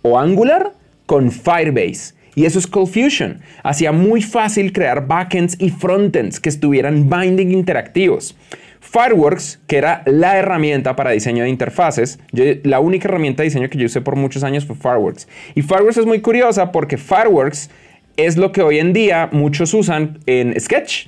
o 0.04 0.18
Angular 0.18 0.74
con 1.06 1.32
Firebase. 1.32 2.21
Y 2.36 2.46
eso 2.46 2.60
es 2.60 2.68
Cold 2.68 2.90
Fusion. 2.90 3.42
Hacía 3.64 3.92
muy 3.92 4.22
fácil 4.22 4.72
crear 4.72 5.08
backends 5.08 5.58
y 5.60 5.70
frontends 5.70 6.40
que 6.40 6.50
estuvieran 6.50 7.10
binding 7.10 7.52
interactivos. 7.52 8.36
Fireworks, 8.80 9.60
que 9.68 9.78
era 9.78 10.02
la 10.06 10.38
herramienta 10.38 10.96
para 10.96 11.12
diseño 11.12 11.44
de 11.44 11.50
interfaces, 11.50 12.20
la 12.32 12.80
única 12.80 13.08
herramienta 13.08 13.44
de 13.44 13.50
diseño 13.50 13.70
que 13.70 13.78
yo 13.78 13.86
usé 13.86 14.02
por 14.02 14.16
muchos 14.16 14.44
años 14.44 14.66
fue 14.66 14.76
Fireworks. 14.76 15.28
Y 15.56 15.62
Fireworks 15.62 15.98
es 15.98 16.06
muy 16.06 16.20
curiosa 16.20 16.72
porque 16.72 16.98
Fireworks 16.98 17.70
es 18.18 18.38
lo 18.38 18.52
que 18.52 18.62
hoy 18.62 18.80
en 18.80 18.92
día 18.92 19.30
muchos 19.32 19.74
usan 19.74 20.20
en 20.26 20.60
Sketch. 20.60 21.08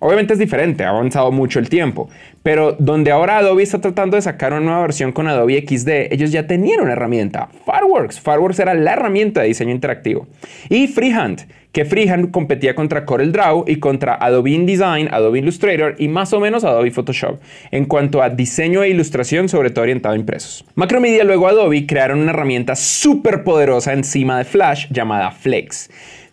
Obviamente 0.00 0.32
es 0.32 0.38
diferente, 0.38 0.84
ha 0.84 0.90
avanzado 0.90 1.32
mucho 1.32 1.58
el 1.58 1.68
tiempo, 1.68 2.08
pero 2.48 2.74
donde 2.78 3.10
ahora 3.10 3.36
Adobe 3.36 3.62
está 3.62 3.78
tratando 3.78 4.16
de 4.16 4.22
sacar 4.22 4.54
una 4.54 4.62
nueva 4.62 4.80
versión 4.80 5.12
con 5.12 5.28
Adobe 5.28 5.62
XD, 5.68 6.10
ellos 6.10 6.32
ya 6.32 6.46
tenían 6.46 6.80
una 6.80 6.92
herramienta, 6.92 7.50
Fireworks. 7.66 8.20
Fireworks 8.20 8.58
era 8.58 8.72
la 8.72 8.94
herramienta 8.94 9.42
de 9.42 9.48
diseño 9.48 9.70
interactivo. 9.70 10.26
Y 10.70 10.86
Freehand, 10.86 11.46
que 11.72 11.84
Freehand 11.84 12.30
competía 12.30 12.74
contra 12.74 13.04
CorelDRAW 13.04 13.66
y 13.66 13.76
contra 13.76 14.14
Adobe 14.14 14.52
InDesign, 14.52 15.12
Adobe 15.12 15.40
Illustrator 15.40 15.96
y 15.98 16.08
más 16.08 16.32
o 16.32 16.40
menos 16.40 16.64
Adobe 16.64 16.90
Photoshop 16.90 17.38
en 17.70 17.84
cuanto 17.84 18.22
a 18.22 18.30
diseño 18.30 18.82
e 18.82 18.88
ilustración, 18.88 19.50
sobre 19.50 19.68
todo 19.68 19.82
orientado 19.82 20.14
a 20.14 20.18
impresos. 20.18 20.64
Macromedia 20.74 21.24
luego 21.24 21.48
Adobe 21.48 21.84
crearon 21.84 22.20
una 22.20 22.30
herramienta 22.30 22.76
súper 22.76 23.44
poderosa 23.44 23.92
encima 23.92 24.38
de 24.38 24.44
Flash 24.44 24.86
llamada 24.88 25.32
Flex. 25.32 25.90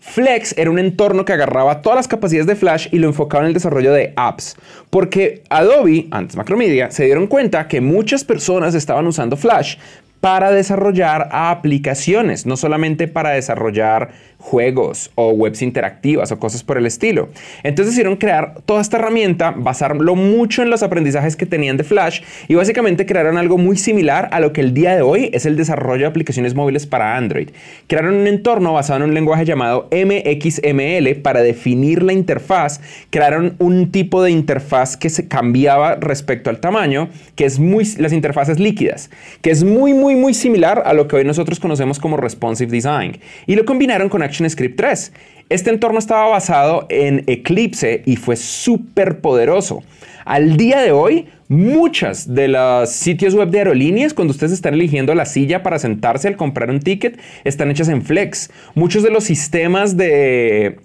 Flex 0.08 0.54
era 0.58 0.70
un 0.70 0.80
entorno 0.80 1.26
que 1.26 1.34
agarraba 1.34 1.82
todas 1.82 1.98
las 1.98 2.08
capacidades 2.08 2.48
de 2.48 2.56
Flash 2.56 2.88
y 2.92 3.00
lo 3.00 3.08
enfocaba 3.08 3.44
en 3.44 3.48
el 3.48 3.54
desarrollo 3.54 3.92
de 3.92 4.14
apps. 4.16 4.56
Porque 4.90 5.44
Adobe, 5.50 6.08
antes 6.12 6.38
Macromedia, 6.38 6.92
se 6.92 7.06
dieron 7.06 7.28
cuenta 7.28 7.68
que 7.68 7.82
muchas 7.82 8.24
personas 8.24 8.76
estaban 8.76 9.08
usando 9.08 9.36
Flash 9.36 9.78
para 10.22 10.52
desarrollar 10.52 11.30
aplicaciones, 11.32 12.46
no 12.46 12.56
solamente 12.56 13.08
para 13.08 13.32
desarrollar 13.32 14.12
juegos 14.46 15.10
o 15.16 15.32
webs 15.32 15.64
interactivas 15.64 16.32
o 16.32 16.40
cosas 16.40 16.64
por 16.64 16.78
el 16.78 16.86
estilo. 16.86 17.30
Entonces 17.64 17.94
decidieron 17.94 18.16
crear 18.16 18.62
toda 18.66 18.80
esta 18.80 18.98
herramienta, 18.98 19.52
basarlo 19.58 20.14
mucho 20.16 20.62
en 20.62 20.70
los 20.70 20.84
aprendizajes 20.84 21.36
que 21.36 21.48
tenían 21.48 21.78
de 21.78 21.84
Flash 21.84 22.22
y 22.48 22.54
básicamente 22.54 23.08
crearon 23.08 23.40
algo 23.40 23.58
muy 23.58 23.76
similar 23.76 24.30
a 24.32 24.40
lo 24.40 24.54
que 24.54 24.62
el 24.62 24.76
día 24.76 24.96
de 24.96 25.02
hoy 25.02 25.32
es 25.34 25.48
el 25.48 25.58
desarrollo 25.58 26.02
de 26.02 26.10
aplicaciones 26.10 26.54
móviles 26.54 26.86
para 26.86 27.18
Android. 27.18 27.50
Crearon 27.88 28.14
un 28.14 28.28
entorno 28.28 28.74
basado 28.74 28.98
en 28.98 29.10
un 29.10 29.16
lenguaje 29.16 29.46
llamado 29.46 29.90
MXML 29.92 31.16
para 31.24 31.42
definir 31.42 32.04
la 32.04 32.14
interfaz. 32.14 32.82
Crearon 33.10 33.56
un 33.58 33.92
tipo 33.92 34.22
de 34.22 34.30
interfaz 34.30 34.96
que 34.96 35.10
se 35.10 35.28
cambiaba 35.28 35.96
respecto 35.96 36.52
al 36.52 36.60
tamaño, 36.60 37.10
que 37.36 37.46
es 37.46 37.58
muy 37.58 37.84
las 37.98 38.14
interfaces 38.14 38.60
líquidas, 38.60 39.10
que 39.42 39.50
es 39.50 39.64
muy 39.64 39.96
muy 39.96 40.16
muy 40.16 40.36
similar 40.36 40.84
a 40.86 40.94
lo 40.94 41.08
que 41.08 41.16
hoy 41.16 41.24
nosotros 41.26 41.60
conocemos 41.60 42.00
como 42.00 42.16
responsive 42.16 42.72
design 42.72 43.18
y 43.48 43.56
lo 43.56 43.66
combinaron 43.66 44.08
con 44.08 44.22
ActionScript 44.36 44.78
3. 44.78 45.14
Este 45.48 45.70
entorno 45.70 46.00
estaba 46.00 46.28
basado 46.28 46.88
en 46.90 47.24
Eclipse 47.28 48.02
y 48.06 48.16
fue 48.18 48.36
súper 48.36 49.20
poderoso. 49.20 49.84
Al 50.26 50.58
día 50.58 50.82
de 50.82 50.92
hoy, 50.92 51.28
muchas 51.48 52.34
de 52.34 52.48
los 52.48 52.90
sitios 52.90 53.36
web 53.36 53.50
de 53.50 53.60
aerolíneas, 53.60 54.14
cuando 54.14 54.32
ustedes 54.32 54.52
están 54.52 54.74
eligiendo 54.74 55.14
la 55.14 55.26
silla 55.26 55.62
para 55.62 55.78
sentarse 55.78 56.28
al 56.28 56.36
comprar 56.36 56.72
un 56.72 56.80
ticket, 56.80 57.20
están 57.44 57.70
hechas 57.70 57.90
en 57.90 58.02
Flex. 58.02 58.50
Muchos 58.74 59.04
de 59.04 59.12
los 59.12 59.24
sistemas 59.24 59.96
de 59.96 60.80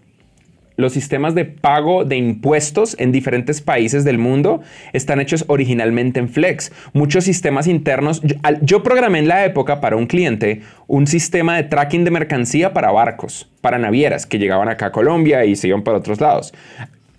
los 0.80 0.92
sistemas 0.92 1.34
de 1.34 1.44
pago 1.44 2.04
de 2.04 2.16
impuestos 2.16 2.96
en 2.98 3.12
diferentes 3.12 3.60
países 3.60 4.04
del 4.04 4.18
mundo 4.18 4.60
están 4.92 5.20
hechos 5.20 5.44
originalmente 5.48 6.20
en 6.20 6.28
Flex. 6.28 6.72
Muchos 6.92 7.24
sistemas 7.24 7.66
internos, 7.66 8.22
yo, 8.62 8.82
programé 8.82 9.20
en 9.20 9.28
la 9.28 9.44
época 9.44 9.80
para 9.80 9.96
un 9.96 10.06
cliente 10.06 10.62
un 10.86 11.06
sistema 11.06 11.56
de 11.56 11.64
tracking 11.64 12.04
de 12.04 12.10
mercancía 12.10 12.72
para 12.72 12.90
barcos, 12.90 13.48
para 13.60 13.78
navieras 13.78 14.26
que 14.26 14.38
llegaban 14.38 14.68
acá 14.68 14.86
a 14.86 14.92
Colombia 14.92 15.44
y 15.44 15.54
se 15.54 15.68
iban 15.68 15.82
para 15.82 15.98
otros 15.98 16.20
lados. 16.20 16.52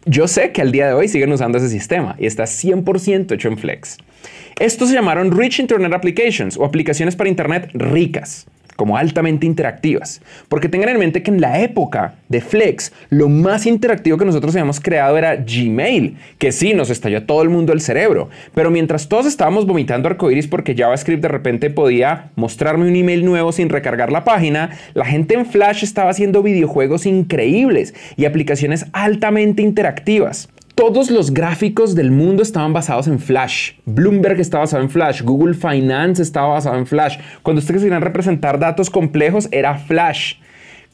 Yo 0.05 0.27
sé 0.27 0.51
que 0.51 0.61
al 0.61 0.71
día 0.71 0.87
de 0.87 0.93
hoy 0.93 1.07
siguen 1.07 1.31
usando 1.31 1.59
ese 1.59 1.69
sistema 1.69 2.15
y 2.17 2.25
está 2.25 2.43
100% 2.43 3.33
hecho 3.33 3.47
en 3.47 3.57
Flex. 3.57 3.97
Estos 4.59 4.89
se 4.89 4.95
llamaron 4.95 5.31
Rich 5.31 5.59
Internet 5.59 5.93
Applications 5.93 6.57
o 6.57 6.65
aplicaciones 6.65 7.15
para 7.15 7.29
Internet 7.29 7.69
ricas 7.73 8.47
como 8.75 8.97
altamente 8.97 9.45
interactivas. 9.45 10.21
Porque 10.49 10.69
tengan 10.69 10.89
en 10.89 10.99
mente 10.99 11.23
que 11.23 11.31
en 11.31 11.41
la 11.41 11.59
época 11.61 12.15
de 12.29 12.41
Flex, 12.41 12.91
lo 13.09 13.29
más 13.29 13.65
interactivo 13.65 14.17
que 14.17 14.25
nosotros 14.25 14.55
habíamos 14.55 14.79
creado 14.79 15.17
era 15.17 15.35
Gmail, 15.35 16.17
que 16.37 16.51
sí, 16.51 16.73
nos 16.73 16.89
estalló 16.89 17.23
todo 17.23 17.41
el 17.41 17.49
mundo 17.49 17.73
el 17.73 17.81
cerebro. 17.81 18.29
Pero 18.53 18.71
mientras 18.71 19.07
todos 19.07 19.25
estábamos 19.25 19.65
vomitando 19.65 20.07
arcoiris 20.07 20.47
porque 20.47 20.75
JavaScript 20.75 21.21
de 21.21 21.27
repente 21.27 21.69
podía 21.69 22.31
mostrarme 22.35 22.87
un 22.87 22.95
email 22.95 23.25
nuevo 23.25 23.51
sin 23.51 23.69
recargar 23.69 24.11
la 24.11 24.23
página, 24.23 24.77
la 24.93 25.05
gente 25.05 25.35
en 25.35 25.45
Flash 25.45 25.83
estaba 25.83 26.11
haciendo 26.11 26.43
videojuegos 26.43 27.05
increíbles 27.05 27.93
y 28.17 28.25
aplicaciones 28.25 28.85
altamente 28.93 29.61
interactivas. 29.61 30.49
Todos 30.81 31.11
los 31.11 31.31
gráficos 31.31 31.93
del 31.93 32.09
mundo 32.09 32.41
estaban 32.41 32.73
basados 32.73 33.05
en 33.05 33.19
Flash. 33.19 33.73
Bloomberg 33.85 34.39
estaba 34.39 34.63
basado 34.63 34.81
en 34.81 34.89
Flash. 34.89 35.21
Google 35.21 35.53
Finance 35.53 36.23
estaba 36.23 36.47
basado 36.47 36.75
en 36.75 36.87
Flash. 36.87 37.19
Cuando 37.43 37.59
ustedes 37.59 37.83
querían 37.83 38.01
representar 38.01 38.57
datos 38.57 38.89
complejos, 38.89 39.47
era 39.51 39.77
Flash. 39.77 40.37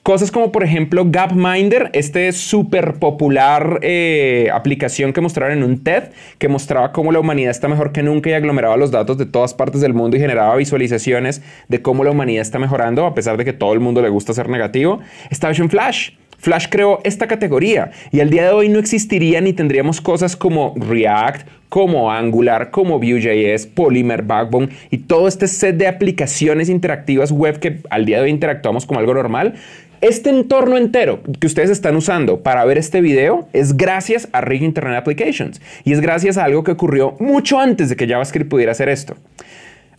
Cosas 0.04 0.30
como 0.30 0.52
por 0.52 0.66
ejemplo 0.66 1.06
Gapminder, 1.10 1.90
este 1.94 2.34
súper 2.34 2.96
popular 2.96 3.80
eh, 3.82 4.50
aplicación 4.54 5.14
que 5.14 5.22
mostraron 5.22 5.60
en 5.60 5.64
un 5.64 5.82
TED, 5.82 6.10
que 6.38 6.50
mostraba 6.50 6.92
cómo 6.92 7.14
la 7.14 7.22
humanidad 7.22 7.52
está 7.52 7.70
mejor 7.70 7.94
que 7.94 8.04
nunca 8.04 8.30
y 8.30 8.34
aglomeraba 8.34 8.76
los 8.76 8.92
datos 8.92 9.18
de 9.18 9.26
todas 9.26 9.54
partes 9.54 9.80
del 9.80 9.94
mundo 9.94 10.18
y 10.18 10.20
generaba 10.20 10.54
visualizaciones 10.58 11.42
de 11.70 11.82
cómo 11.82 12.04
la 12.04 12.12
humanidad 12.12 12.42
está 12.42 12.60
mejorando, 12.60 13.06
a 13.06 13.16
pesar 13.16 13.38
de 13.38 13.46
que 13.46 13.54
todo 13.54 13.72
el 13.72 13.80
mundo 13.80 14.02
le 14.02 14.10
gusta 14.10 14.34
ser 14.34 14.50
negativo, 14.50 15.00
estaba 15.30 15.54
hecho 15.54 15.64
en 15.64 15.70
Flash. 15.70 16.12
Flash 16.38 16.68
creó 16.70 17.00
esta 17.04 17.28
categoría 17.28 17.92
y 18.12 18.20
al 18.20 18.30
día 18.30 18.44
de 18.44 18.50
hoy 18.52 18.70
no 18.70 18.80
existiría 18.80 19.42
ni 19.42 19.54
tendríamos 19.54 20.02
cosas 20.02 20.36
como 20.36 20.74
React, 20.78 21.48
como 21.70 22.12
Angular, 22.12 22.72
como 22.72 23.00
Vue.js, 23.00 23.68
Polymer, 23.68 24.24
Backbone 24.24 24.70
y 24.90 25.00
todo 25.00 25.28
este 25.28 25.48
set 25.48 25.78
de 25.78 25.88
aplicaciones 25.88 26.70
interactivas 26.70 27.32
web 27.32 27.60
que 27.60 27.82
al 27.90 28.06
día 28.06 28.18
de 28.18 28.24
hoy 28.24 28.30
interactuamos 28.30 28.86
como 28.86 29.00
algo 29.00 29.14
normal. 29.14 29.56
Este 30.00 30.30
entorno 30.30 30.78
entero 30.78 31.22
que 31.40 31.48
ustedes 31.48 31.72
están 31.72 31.96
usando 31.96 32.44
para 32.44 32.64
ver 32.66 32.78
este 32.78 33.02
video 33.02 33.50
es 33.52 33.76
gracias 33.76 34.30
a 34.32 34.42
Rig 34.42 34.62
Internet 34.62 34.96
Applications 34.96 35.60
y 35.84 35.92
es 35.92 36.02
gracias 36.02 36.38
a 36.38 36.44
algo 36.44 36.64
que 36.64 36.72
ocurrió 36.72 37.16
mucho 37.20 37.60
antes 37.60 37.90
de 37.90 37.96
que 37.96 38.08
JavaScript 38.08 38.50
pudiera 38.50 38.74
hacer 38.74 38.90
esto. 38.90 39.16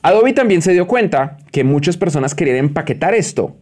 Adobe 0.00 0.33
también 0.33 0.62
se 0.62 0.73
dio 0.73 0.87
cuenta 0.87 1.38
que 1.50 1.64
muchas 1.64 1.97
personas 1.97 2.37
querían 2.37 2.59
empaquetar 2.59 3.14
esto 3.14 3.57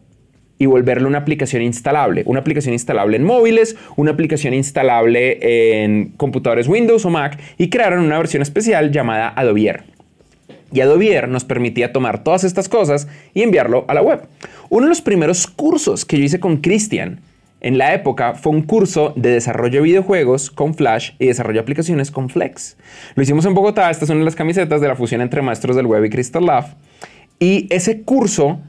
y 0.59 0.67
volverlo 0.67 1.09
una 1.09 1.19
aplicación 1.19 1.63
instalable. 1.63 2.23
Una 2.27 2.41
aplicación 2.41 2.73
instalable 2.73 3.17
en 3.17 3.25
móviles, 3.25 3.77
una 3.97 4.13
aplicación 4.13 4.55
instalable 4.55 5.83
en 5.83 6.13
computadores 6.17 6.69
Windows 6.69 7.05
o 7.05 7.11
Mac 7.11 7.39
y 7.59 7.69
crearon 7.69 8.05
una 8.05 8.19
versión 8.19 8.43
especial 8.43 8.91
llamada 8.91 9.33
Adobe 9.37 9.69
Air. 9.69 9.85
Y 10.73 10.81
Adobe 10.81 11.13
Air 11.13 11.29
nos 11.29 11.45
permitía 11.45 11.93
tomar 11.93 12.25
todas 12.25 12.45
estas 12.45 12.69
cosas 12.69 13.09
y 13.35 13.43
enviarlo 13.43 13.85
a 13.89 13.95
la 13.95 14.03
web. 14.03 14.23
Uno 14.69 14.87
de 14.87 14.91
los 14.91 15.01
primeros 15.01 15.47
cursos 15.47 16.05
que 16.05 16.19
yo 16.19 16.25
hice 16.25 16.41
con 16.41 16.59
Christian 16.59 17.21
en 17.61 17.79
la 17.79 17.95
época 17.95 18.35
fue 18.35 18.53
un 18.53 18.63
curso 18.63 19.13
de 19.17 19.31
desarrollo 19.31 19.81
de 19.81 19.87
videojuegos 19.87 20.51
con 20.51 20.75
Flash 20.75 21.13
y 21.19 21.27
desarrollo 21.27 21.55
de 21.55 21.61
aplicaciones 21.61 22.11
con 22.11 22.29
Flex. 22.29 22.77
Lo 23.15 23.23
hicimos 23.23 23.47
en 23.47 23.55
Bogotá, 23.55 23.91
estas 23.91 24.09
son 24.09 24.25
las 24.25 24.37
camisetas 24.37 24.81
de 24.81 24.89
la 24.89 24.97
fusión 24.97 25.21
entre 25.21 25.41
maestros 25.43 25.77
del 25.77 25.87
web 25.87 26.05
y 26.05 26.11
Crystal 26.11 26.45
Lab. 26.45 26.77
Y 27.39 27.67
ese 27.71 28.03
curso 28.03 28.61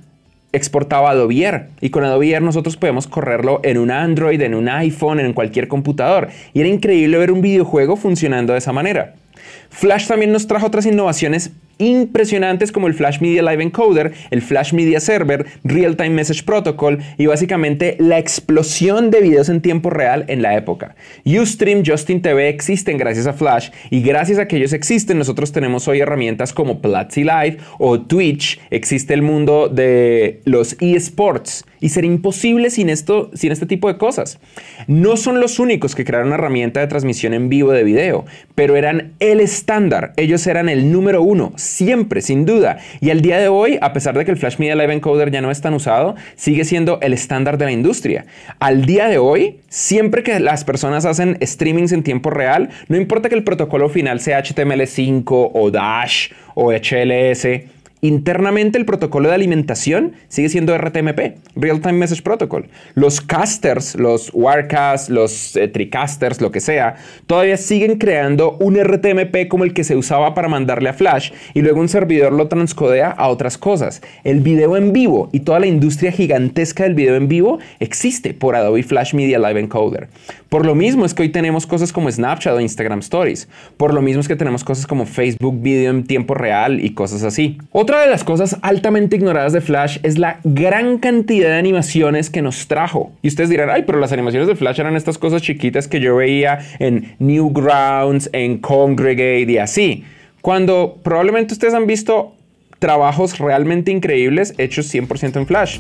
exportaba 0.54 1.12
Adobe 1.12 1.70
y 1.82 1.90
con 1.90 2.04
Adobe 2.04 2.40
nosotros 2.40 2.78
podemos 2.78 3.08
correrlo 3.08 3.60
en 3.64 3.78
un 3.78 3.92
Android, 3.92 4.42
en 4.42 4.56
un 4.56 4.70
iPhone, 4.70 5.20
en 5.20 5.34
cualquier 5.34 5.68
computador. 5.68 6.30
Y 6.54 6.62
era 6.62 6.70
increíble 6.70 7.18
ver 7.18 7.32
un 7.32 7.42
videojuego 7.42 7.96
funcionando 7.96 8.54
de 8.54 8.60
esa 8.60 8.74
manera. 8.74 9.16
Flash 9.70 10.08
también 10.08 10.32
nos 10.32 10.48
trajo 10.48 10.68
otras 10.68 10.86
innovaciones 10.86 11.52
impresionantes 11.78 12.72
como 12.72 12.88
el 12.88 12.94
Flash 12.94 13.20
Media 13.20 13.42
Live 13.42 13.64
Encoder, 13.64 14.14
el 14.32 14.42
Flash 14.42 14.74
Media 14.74 15.00
Server, 15.00 15.46
Real 15.64 15.96
Time 15.96 16.12
Message 16.12 16.44
Protocol 16.44 17.00
y 17.18 17.26
básicamente 17.26 17.96
la 18.00 18.18
explosión 18.18 19.12
de 19.12 19.22
videos 19.22 19.50
en 19.50 19.62
tiempo 19.62 19.90
real 19.90 20.26
en 20.28 20.42
la 20.42 20.56
época. 20.56 20.96
Ustream, 21.26 21.84
Justin 21.86 22.22
TV 22.22 22.50
existen 22.50 22.98
gracias 22.98 23.28
a 23.28 23.34
Flash 23.34 23.70
y 23.90 24.02
gracias 24.02 24.40
a 24.40 24.48
que 24.48 24.58
ellos 24.58 24.74
existen 24.74 25.18
nosotros 25.18 25.52
tenemos 25.52 25.88
hoy 25.88 26.00
herramientas 26.00 26.54
como 26.54 26.82
Platzi 26.82 27.24
Live 27.24 27.58
o 27.80 28.02
Twitch, 28.02 28.60
existe 28.70 29.14
el 29.14 29.22
mundo 29.22 29.70
de 29.70 30.42
los 30.46 30.76
eSports 30.80 31.66
y 31.80 31.90
sería 31.90 32.12
imposible 32.12 32.70
sin 32.70 32.90
esto, 32.90 33.30
sin 33.34 33.52
este 33.52 33.66
tipo 33.66 33.88
de 33.88 33.98
cosas. 33.98 34.40
No 34.88 35.18
son 35.18 35.40
los 35.40 35.60
únicos 35.60 35.96
que 35.96 36.06
crearon 36.06 36.28
una 36.28 36.36
herramienta 36.36 36.80
de 36.80 36.88
transmisión 36.88 37.34
en 37.34 37.50
vivo 37.50 37.72
de 37.72 37.84
video, 37.84 38.26
pero 38.56 38.76
eran 38.76 39.14
el 39.20 39.40
estándar. 39.40 40.14
Ellos 40.18 40.46
eran 40.48 40.70
el 40.70 40.92
número 40.92 41.22
uno, 41.22 41.54
siempre, 41.56 42.22
sin 42.22 42.46
duda. 42.46 42.78
Y 43.02 43.10
al 43.10 43.22
día 43.22 43.40
de 43.40 43.48
hoy, 43.48 43.78
a 43.82 43.94
pesar 43.94 44.18
de 44.18 44.26
que 44.26 44.32
el 44.32 44.38
Flash 44.38 44.58
Media 44.58 44.76
Live 44.76 44.94
Encoder 44.94 45.32
ya 45.32 45.42
no 45.42 45.52
es 45.52 45.62
tan 45.62 45.74
usado, 45.74 46.16
sigue 46.36 46.66
siendo 46.66 47.00
el 47.02 47.14
estándar 47.14 47.58
de 47.58 47.66
la 47.66 47.72
industria. 47.72 48.26
Al 48.60 48.86
día 48.86 49.08
de 49.08 49.18
hoy, 49.18 49.60
siempre 49.70 50.24
que 50.24 50.40
las 50.40 50.64
personas 50.64 51.06
hacen 51.06 51.38
streamings 51.42 51.92
en 51.92 52.04
tiempo 52.04 52.30
real, 52.30 52.70
no 52.88 52.98
importa 52.98 53.30
que 53.30 53.36
el 53.36 53.44
protocolo 53.44 53.90
final 53.90 54.20
sea 54.20 54.44
HTML5 54.44 55.52
o 55.54 55.72
Dash 55.72 56.30
o 56.56 56.72
HLS, 56.72 57.48
Internamente 58.02 58.78
el 58.78 58.86
protocolo 58.86 59.30
de 59.30 59.36
alimentación 59.36 60.14
sigue 60.28 60.50
siendo 60.50 60.78
RTMP, 60.78 61.38
Real 61.56 61.82
Time 61.82 61.94
Message 61.94 62.22
Protocol. 62.22 62.70
Los 62.94 63.22
casters, 63.22 63.96
los 63.96 64.30
Wirecasts, 64.34 65.10
los 65.10 65.56
eh, 65.56 65.68
Tricasters, 65.68 66.40
lo 66.40 66.52
que 66.52 66.60
sea, 66.60 66.96
todavía 67.26 67.58
siguen 67.58 67.98
creando 67.98 68.56
un 68.60 68.78
RTMP 68.80 69.48
como 69.48 69.64
el 69.64 69.74
que 69.74 69.84
se 69.84 69.96
usaba 69.96 70.36
para 70.36 70.48
mandarle 70.48 70.90
a 70.90 70.94
Flash 70.94 71.32
y 71.56 71.62
luego 71.62 71.80
un 71.80 71.90
servidor 71.90 72.34
lo 72.34 72.48
transcodea 72.48 73.10
a 73.10 73.30
otras 73.30 73.58
cosas. 73.58 74.04
El 74.24 74.42
video 74.42 74.78
en 74.78 74.94
vivo 74.94 75.30
y 75.32 75.40
toda 75.40 75.60
la 75.60 75.66
industria 75.66 76.12
gigantesca 76.12 76.84
del 76.84 76.94
video 76.94 77.16
en 77.16 77.28
vivo 77.28 77.58
existe 77.80 78.36
por 78.36 78.56
Adobe 78.56 78.84
Flash 78.84 79.16
Media 79.16 79.40
Live 79.40 79.60
Encoder. 79.60 80.08
Por 80.50 80.66
lo 80.66 80.76
mismo 80.76 81.06
es 81.06 81.14
que 81.14 81.24
hoy 81.24 81.30
tenemos 81.30 81.66
cosas 81.66 81.92
como 81.92 82.10
Snapchat 82.10 82.54
o 82.54 82.62
Instagram 82.62 83.00
Stories. 83.00 83.50
Por 83.76 83.94
lo 83.94 84.02
mismo 84.02 84.22
es 84.22 84.28
que 84.28 84.36
tenemos 84.36 84.64
cosas 84.64 84.88
como 84.88 85.06
Facebook 85.06 85.62
Video 85.62 85.92
en 85.92 86.06
tiempo 86.06 86.36
real 86.36 86.84
y 86.84 86.92
cosas 86.94 87.24
así. 87.24 87.58
Otra 87.88 88.02
de 88.02 88.10
las 88.10 88.26
cosas 88.26 88.58
altamente 88.64 89.16
ignoradas 89.16 89.54
de 89.54 89.62
Flash 89.62 90.00
es 90.04 90.18
la 90.18 90.42
gran 90.44 90.98
cantidad 90.98 91.48
de 91.48 91.56
animaciones 91.56 92.30
que 92.30 92.42
nos 92.42 92.68
trajo. 92.68 93.14
Y 93.22 93.30
ustedes 93.30 93.50
dirán, 93.50 93.70
ay, 93.70 93.84
pero 93.88 93.98
las 93.98 94.12
animaciones 94.12 94.50
de 94.50 94.58
Flash 94.58 94.82
eran 94.82 94.98
estas 94.98 95.18
cosas 95.18 95.42
chiquitas 95.42 95.88
que 95.88 96.02
yo 96.02 96.18
veía 96.18 96.60
en 96.80 97.16
Newgrounds, 97.20 98.30
en 98.34 98.58
Congregate 98.58 99.50
y 99.50 99.58
así. 99.58 100.04
Cuando 100.42 101.00
probablemente 101.02 101.54
ustedes 101.54 101.74
han 101.74 101.88
visto 101.88 102.36
trabajos 102.80 103.40
realmente 103.40 103.90
increíbles 103.90 104.54
hechos 104.58 104.94
100% 104.94 105.38
en 105.38 105.48
Flash. 105.48 105.80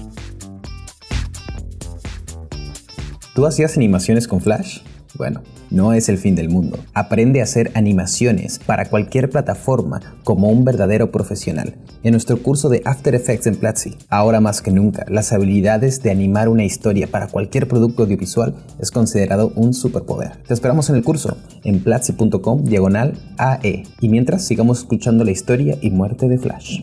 ¿Tú 3.36 3.46
hacías 3.46 3.76
animaciones 3.76 4.30
con 4.30 4.40
Flash? 4.40 4.80
Bueno, 5.18 5.42
no 5.72 5.94
es 5.94 6.10
el 6.10 6.18
fin 6.18 6.36
del 6.36 6.50
mundo. 6.50 6.78
Aprende 6.94 7.42
a 7.42 7.44
hacer 7.44 7.72
animaciones 7.74 8.60
para 8.60 8.90
cualquier 8.90 9.30
plataforma 9.30 10.00
como 10.24 10.50
un 10.50 10.64
verdadero 10.64 11.12
profesional. 11.12 11.76
En 12.04 12.12
nuestro 12.12 12.42
curso 12.42 12.70
de 12.70 12.82
After 12.86 13.16
Effects 13.16 13.48
en 13.48 13.56
Platzi, 13.56 13.98
ahora 14.10 14.40
más 14.40 14.62
que 14.62 14.72
nunca, 14.72 15.06
las 15.10 15.34
habilidades 15.34 16.04
de 16.04 16.12
animar 16.12 16.50
una 16.50 16.64
historia 16.64 17.08
para 17.08 17.28
cualquier 17.28 17.68
producto 17.68 18.04
audiovisual 18.04 18.56
es 18.80 18.92
considerado 18.92 19.52
un 19.56 19.74
superpoder. 19.74 20.38
Te 20.48 20.54
esperamos 20.54 20.90
en 20.90 20.96
el 20.96 21.04
curso 21.04 21.38
en 21.64 21.80
platzi.com 21.80 22.64
diagonal 22.64 23.14
AE. 23.38 23.84
Y 24.00 24.10
mientras 24.10 24.46
sigamos 24.46 24.80
escuchando 24.80 25.24
la 25.24 25.32
historia 25.32 25.78
y 25.82 25.90
muerte 25.90 26.28
de 26.28 26.38
Flash. 26.38 26.82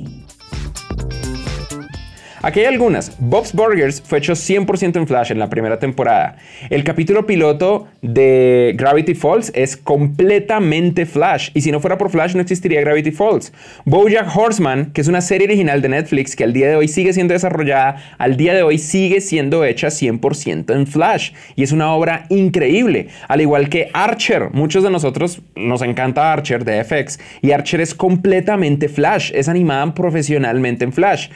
Aquí 2.44 2.60
hay 2.60 2.66
algunas. 2.66 3.16
Bob's 3.18 3.54
Burgers 3.54 4.02
fue 4.02 4.18
hecho 4.18 4.34
100% 4.34 4.96
en 4.96 5.06
Flash 5.06 5.32
en 5.32 5.38
la 5.38 5.48
primera 5.48 5.78
temporada. 5.78 6.36
El 6.68 6.84
capítulo 6.84 7.24
piloto 7.24 7.88
de 8.02 8.74
Gravity 8.76 9.14
Falls 9.14 9.50
es 9.54 9.78
completamente 9.78 11.06
Flash. 11.06 11.48
Y 11.54 11.62
si 11.62 11.72
no 11.72 11.80
fuera 11.80 11.96
por 11.96 12.10
Flash 12.10 12.34
no 12.34 12.42
existiría 12.42 12.82
Gravity 12.82 13.12
Falls. 13.12 13.50
Bojack 13.86 14.36
Horseman, 14.36 14.90
que 14.92 15.00
es 15.00 15.08
una 15.08 15.22
serie 15.22 15.46
original 15.46 15.80
de 15.80 15.88
Netflix 15.88 16.36
que 16.36 16.44
al 16.44 16.52
día 16.52 16.68
de 16.68 16.76
hoy 16.76 16.86
sigue 16.86 17.14
siendo 17.14 17.32
desarrollada, 17.32 17.96
al 18.18 18.36
día 18.36 18.52
de 18.52 18.62
hoy 18.62 18.76
sigue 18.76 19.22
siendo 19.22 19.64
hecha 19.64 19.88
100% 19.88 20.74
en 20.74 20.86
Flash. 20.86 21.32
Y 21.56 21.62
es 21.62 21.72
una 21.72 21.94
obra 21.94 22.26
increíble. 22.28 23.08
Al 23.26 23.40
igual 23.40 23.70
que 23.70 23.88
Archer. 23.94 24.50
Muchos 24.52 24.82
de 24.82 24.90
nosotros 24.90 25.40
nos 25.56 25.80
encanta 25.80 26.30
Archer 26.30 26.66
de 26.66 26.84
FX. 26.84 27.18
Y 27.40 27.52
Archer 27.52 27.80
es 27.80 27.94
completamente 27.94 28.90
Flash. 28.90 29.32
Es 29.34 29.48
animada 29.48 29.94
profesionalmente 29.94 30.84
en 30.84 30.92
Flash. 30.92 31.30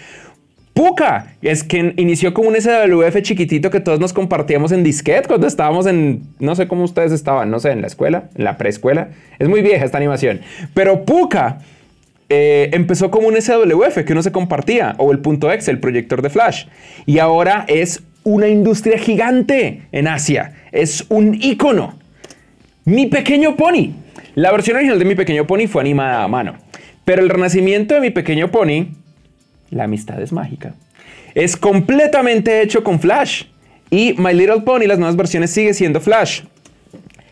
Puka, 0.79 1.35
es 1.43 1.65
que 1.65 1.93
inició 1.97 2.33
como 2.33 2.51
un 2.51 2.55
SWF 2.55 3.21
chiquitito 3.23 3.69
que 3.69 3.81
todos 3.81 3.99
nos 3.99 4.13
compartíamos 4.13 4.71
en 4.71 4.85
disquete 4.85 5.27
cuando 5.27 5.49
estábamos 5.49 5.89
en, 5.89 6.23
no 6.39 6.55
sé 6.55 6.69
cómo 6.69 6.85
ustedes 6.85 7.11
estaban, 7.11 7.51
no 7.51 7.59
sé, 7.59 7.73
en 7.73 7.81
la 7.81 7.89
escuela, 7.89 8.31
en 8.37 8.45
la 8.45 8.57
preescuela. 8.59 9.09
Es 9.41 9.49
muy 9.49 9.61
vieja 9.61 9.85
esta 9.85 9.99
animación. 9.99 10.41
Pero 10.75 11.05
Puka 11.05 11.59
eh, 12.29 12.71
empezó 12.73 13.11
como 13.11 13.27
un 13.27 13.35
SWF 13.43 14.05
que 14.05 14.13
uno 14.13 14.23
se 14.23 14.31
compartía, 14.31 14.95
o 14.99 15.11
el 15.11 15.19
punto 15.19 15.51
X, 15.51 15.67
el 15.67 15.81
proyector 15.81 16.23
de 16.23 16.31
Flash. 16.31 16.67
Y 17.07 17.19
ahora 17.19 17.65
es 17.67 18.05
una 18.23 18.47
industria 18.47 18.99
gigante 18.99 19.83
en 19.91 20.07
Asia. 20.07 20.53
Es 20.71 21.07
un 21.09 21.35
icono. 21.43 21.99
Mi 22.85 23.07
pequeño 23.07 23.57
pony. 23.57 23.95
La 24.37 24.53
versión 24.53 24.77
original 24.77 25.01
de 25.01 25.05
Mi 25.05 25.17
pequeño 25.17 25.45
pony 25.45 25.67
fue 25.67 25.83
animada 25.83 26.23
a 26.23 26.29
mano. 26.29 26.55
Pero 27.05 27.21
el 27.21 27.31
renacimiento 27.31 27.97
de 27.97 28.01
Mi 28.01 28.11
pequeño 28.11 28.53
pony 28.53 28.93
la 29.71 29.85
amistad 29.85 30.21
es 30.21 30.33
mágica. 30.33 30.75
Es 31.35 31.57
completamente 31.57 32.63
hecho 32.63 32.83
con 32.83 33.01
Flash. 33.01 33.45
Y 33.91 34.15
My 34.19 34.35
Little 34.35 34.61
Pony, 34.61 34.87
las 34.87 34.99
nuevas 34.99 35.17
versiones, 35.17 35.51
sigue 35.51 35.73
siendo 35.73 36.01
Flash. 36.01 36.43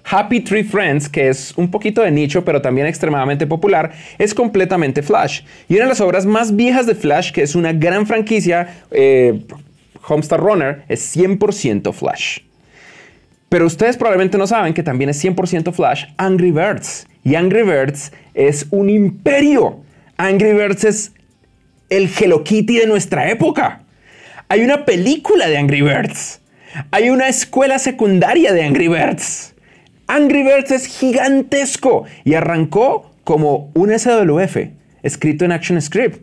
Happy 0.08 0.40
Tree 0.40 0.62
Friends, 0.62 1.08
que 1.08 1.28
es 1.28 1.52
un 1.56 1.70
poquito 1.70 2.00
de 2.02 2.10
nicho, 2.10 2.44
pero 2.44 2.62
también 2.62 2.86
extremadamente 2.86 3.46
popular, 3.46 3.92
es 4.18 4.32
completamente 4.32 5.02
Flash. 5.02 5.40
Y 5.68 5.74
una 5.74 5.84
de 5.84 5.88
las 5.90 6.00
obras 6.00 6.24
más 6.24 6.54
viejas 6.54 6.86
de 6.86 6.94
Flash, 6.94 7.32
que 7.32 7.42
es 7.42 7.56
una 7.56 7.72
gran 7.72 8.06
franquicia, 8.06 8.82
eh, 8.92 9.44
Homestar 10.08 10.40
Runner, 10.40 10.84
es 10.88 11.16
100% 11.16 11.92
Flash. 11.92 12.38
Pero 13.48 13.66
ustedes 13.66 13.96
probablemente 13.96 14.38
no 14.38 14.46
saben 14.46 14.74
que 14.74 14.82
también 14.82 15.10
es 15.10 15.22
100% 15.22 15.72
Flash 15.72 16.04
Angry 16.16 16.52
Birds. 16.52 17.06
Y 17.24 17.34
Angry 17.34 17.62
Birds 17.62 18.12
es 18.34 18.66
un 18.70 18.88
imperio. 18.88 19.80
Angry 20.16 20.52
Birds 20.52 20.84
es 20.84 21.12
el 21.88 22.10
Hello 22.18 22.42
Kitty 22.42 22.78
de 22.78 22.86
nuestra 22.86 23.30
época. 23.30 23.82
Hay 24.48 24.60
una 24.60 24.84
película 24.84 25.48
de 25.48 25.58
Angry 25.58 25.82
Birds. 25.82 26.40
Hay 26.90 27.10
una 27.10 27.28
escuela 27.28 27.78
secundaria 27.78 28.52
de 28.52 28.64
Angry 28.64 28.88
Birds. 28.88 29.54
Angry 30.08 30.42
Birds 30.42 30.70
es 30.70 30.86
gigantesco 30.86 32.04
y 32.24 32.34
arrancó 32.34 33.10
como 33.24 33.70
un 33.74 33.96
SWF, 33.96 34.56
escrito 35.02 35.44
en 35.44 35.52
ActionScript. 35.52 36.20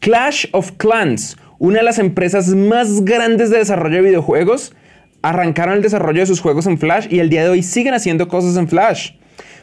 Clash 0.00 0.46
of 0.52 0.72
Clans, 0.76 1.36
una 1.58 1.78
de 1.78 1.84
las 1.84 1.98
empresas 1.98 2.48
más 2.48 3.04
grandes 3.04 3.50
de 3.50 3.58
desarrollo 3.58 3.96
de 3.96 4.08
videojuegos, 4.08 4.74
arrancaron 5.22 5.74
el 5.74 5.82
desarrollo 5.82 6.20
de 6.20 6.26
sus 6.26 6.40
juegos 6.40 6.66
en 6.66 6.78
Flash 6.78 7.08
y 7.10 7.18
el 7.18 7.30
día 7.30 7.42
de 7.42 7.48
hoy 7.48 7.62
siguen 7.62 7.94
haciendo 7.94 8.28
cosas 8.28 8.56
en 8.56 8.68
Flash. 8.68 9.12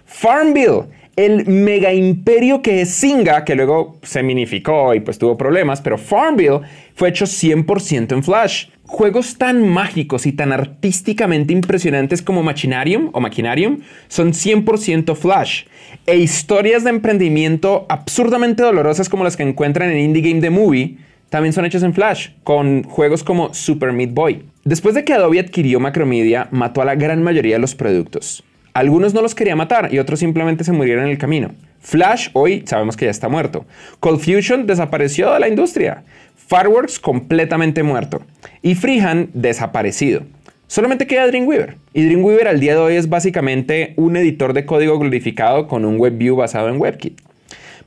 Farmville 0.05 0.87
el 1.15 1.45
mega 1.45 1.93
imperio 1.93 2.61
que 2.61 2.81
es 2.81 2.89
Singa, 2.89 3.45
que 3.45 3.55
luego 3.55 3.97
se 4.01 4.23
minificó 4.23 4.95
y 4.95 4.99
pues 4.99 5.19
tuvo 5.19 5.37
problemas, 5.37 5.81
pero 5.81 5.97
Farmville 5.97 6.61
fue 6.95 7.09
hecho 7.09 7.25
100% 7.25 8.11
en 8.13 8.23
Flash. 8.23 8.67
Juegos 8.85 9.37
tan 9.37 9.67
mágicos 9.67 10.25
y 10.25 10.33
tan 10.33 10.51
artísticamente 10.51 11.53
impresionantes 11.53 12.21
como 12.21 12.43
Machinarium 12.43 13.09
o 13.13 13.19
Machinarium 13.19 13.79
son 14.07 14.33
100% 14.33 15.15
Flash. 15.15 15.65
E 16.05 16.17
historias 16.17 16.83
de 16.83 16.89
emprendimiento 16.89 17.85
absurdamente 17.89 18.63
dolorosas 18.63 19.09
como 19.09 19.23
las 19.23 19.37
que 19.37 19.43
encuentran 19.43 19.89
en 19.89 19.99
Indie 19.99 20.21
Game 20.21 20.41
The 20.41 20.49
Movie 20.49 20.97
también 21.29 21.53
son 21.53 21.65
hechas 21.65 21.81
en 21.81 21.95
Flash, 21.95 22.29
con 22.43 22.83
juegos 22.83 23.23
como 23.23 23.55
Super 23.55 23.91
Meat 23.91 24.13
Boy. 24.13 24.43
Después 24.65 24.93
de 24.93 25.03
que 25.03 25.13
Adobe 25.13 25.39
adquirió 25.39 25.79
Macromedia, 25.79 26.47
mató 26.51 26.83
a 26.83 26.85
la 26.85 26.93
gran 26.93 27.23
mayoría 27.23 27.55
de 27.55 27.59
los 27.59 27.73
productos. 27.73 28.43
Algunos 28.73 29.13
no 29.13 29.21
los 29.21 29.35
quería 29.35 29.55
matar 29.55 29.93
y 29.93 29.99
otros 29.99 30.19
simplemente 30.19 30.63
se 30.63 30.71
murieron 30.71 31.05
en 31.05 31.11
el 31.11 31.17
camino. 31.19 31.51
Flash 31.79 32.29
hoy 32.33 32.63
sabemos 32.65 32.97
que 32.97 33.05
ya 33.05 33.11
está 33.11 33.29
muerto. 33.29 33.65
Cold 33.99 34.19
Fusion 34.19 34.65
desapareció 34.65 35.31
de 35.31 35.39
la 35.39 35.47
industria. 35.47 36.03
Fireworks 36.47 36.99
completamente 36.99 37.83
muerto. 37.83 38.23
Y 38.61 38.73
Freehand 38.73 39.29
desaparecido. 39.33 40.23
Solamente 40.67 41.05
queda 41.05 41.27
Dreamweaver. 41.27 41.77
Y 41.93 42.05
Dreamweaver 42.05 42.47
al 42.47 42.59
día 42.59 42.73
de 42.73 42.79
hoy 42.79 42.95
es 42.95 43.09
básicamente 43.09 43.93
un 43.95 44.17
editor 44.17 44.53
de 44.53 44.65
código 44.65 44.97
glorificado 44.97 45.67
con 45.67 45.85
un 45.85 45.99
WebView 45.99 46.35
basado 46.35 46.69
en 46.69 46.81
WebKit. 46.81 47.21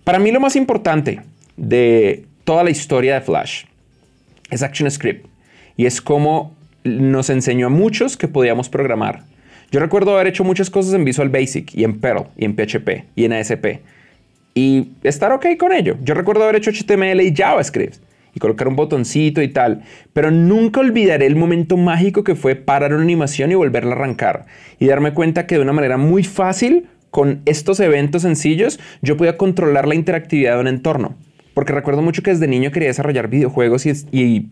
Para 0.04 0.20
mí 0.20 0.30
lo 0.30 0.38
más 0.38 0.54
importante 0.54 1.20
de 1.56 2.26
toda 2.44 2.62
la 2.62 2.70
historia 2.70 3.14
de 3.14 3.22
Flash 3.22 3.64
es 4.50 4.62
ActionScript. 4.62 5.26
Y 5.76 5.86
es 5.86 6.00
como 6.00 6.54
nos 6.84 7.30
enseñó 7.30 7.66
a 7.66 7.70
muchos 7.70 8.16
que 8.16 8.28
podíamos 8.28 8.68
programar 8.68 9.24
yo 9.70 9.80
recuerdo 9.80 10.14
haber 10.14 10.28
hecho 10.28 10.44
muchas 10.44 10.70
cosas 10.70 10.94
en 10.94 11.04
Visual 11.04 11.28
Basic 11.28 11.74
y 11.74 11.84
en 11.84 12.00
Perl 12.00 12.26
y 12.36 12.44
en 12.44 12.54
PHP 12.54 13.04
y 13.14 13.24
en 13.24 13.32
ASP 13.32 13.66
y 14.56 14.92
estar 15.02 15.30
ok 15.32 15.46
con 15.58 15.72
ello. 15.72 15.96
Yo 16.02 16.14
recuerdo 16.14 16.42
haber 16.42 16.56
hecho 16.56 16.70
HTML 16.70 17.20
y 17.20 17.34
JavaScript 17.36 17.96
y 18.34 18.40
colocar 18.40 18.68
un 18.68 18.74
botoncito 18.74 19.42
y 19.42 19.48
tal, 19.48 19.82
pero 20.12 20.30
nunca 20.30 20.80
olvidaré 20.80 21.26
el 21.26 21.36
momento 21.36 21.76
mágico 21.76 22.24
que 22.24 22.34
fue 22.34 22.54
parar 22.56 22.94
una 22.94 23.02
animación 23.02 23.52
y 23.52 23.54
volverla 23.54 23.92
a 23.92 23.96
arrancar 23.96 24.46
y 24.78 24.86
darme 24.86 25.12
cuenta 25.12 25.46
que 25.46 25.56
de 25.56 25.60
una 25.60 25.74
manera 25.74 25.98
muy 25.98 26.24
fácil 26.24 26.86
con 27.10 27.42
estos 27.44 27.80
eventos 27.80 28.22
sencillos 28.22 28.80
yo 29.02 29.16
podía 29.16 29.36
controlar 29.36 29.86
la 29.86 29.94
interactividad 29.94 30.54
de 30.54 30.60
un 30.60 30.68
entorno. 30.68 31.16
Porque 31.52 31.72
recuerdo 31.72 32.02
mucho 32.02 32.22
que 32.22 32.30
desde 32.30 32.48
niño 32.48 32.70
quería 32.70 32.88
desarrollar 32.88 33.28
videojuegos 33.28 33.86
y, 33.86 33.92
y 34.10 34.48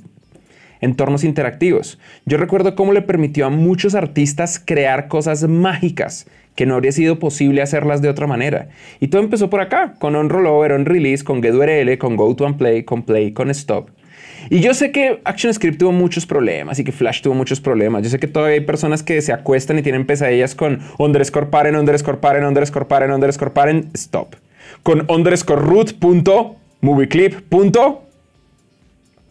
entornos 0.80 1.24
interactivos. 1.24 1.98
Yo 2.26 2.38
recuerdo 2.38 2.74
cómo 2.74 2.92
le 2.92 3.02
permitió 3.02 3.46
a 3.46 3.50
muchos 3.50 3.94
artistas 3.94 4.62
crear 4.64 5.08
cosas 5.08 5.48
mágicas 5.48 6.26
que 6.54 6.66
no 6.66 6.74
habría 6.74 6.92
sido 6.92 7.18
posible 7.18 7.62
hacerlas 7.62 8.00
de 8.02 8.08
otra 8.08 8.26
manera. 8.26 8.68
Y 9.00 9.08
todo 9.08 9.22
empezó 9.22 9.50
por 9.50 9.60
acá, 9.60 9.94
con 9.98 10.14
on 10.14 10.28
rollover, 10.28 10.72
on 10.72 10.86
release, 10.86 11.24
con 11.24 11.42
GetURL, 11.42 11.98
con 11.98 12.16
go 12.16 12.34
to 12.36 12.46
and 12.46 12.84
con 12.84 13.02
play, 13.02 13.32
con 13.32 13.50
stop. 13.50 13.90
Y 14.50 14.60
yo 14.60 14.74
sé 14.74 14.92
que 14.92 15.20
ActionScript 15.24 15.78
tuvo 15.78 15.92
muchos 15.92 16.26
problemas 16.26 16.78
y 16.78 16.84
que 16.84 16.92
Flash 16.92 17.22
tuvo 17.22 17.34
muchos 17.34 17.60
problemas. 17.60 18.02
Yo 18.02 18.10
sé 18.10 18.18
que 18.18 18.26
todavía 18.26 18.54
hay 18.56 18.60
personas 18.60 19.02
que 19.02 19.20
se 19.22 19.32
acuestan 19.32 19.78
y 19.78 19.82
tienen 19.82 20.06
pesadillas 20.06 20.54
con 20.54 20.80
underscore 20.98 21.46
paren, 21.46 21.76
underscore 21.76 22.18
paren, 22.18 22.44
underscore 22.44 22.86
paren, 22.86 23.10
underscore 23.10 23.52
paren, 23.52 23.90
stop. 23.94 24.34
Con 24.82 25.10
underscore 25.10 25.62
root 25.62 25.94
punto 25.98 26.56
clip 27.08 27.40
punto 27.48 28.02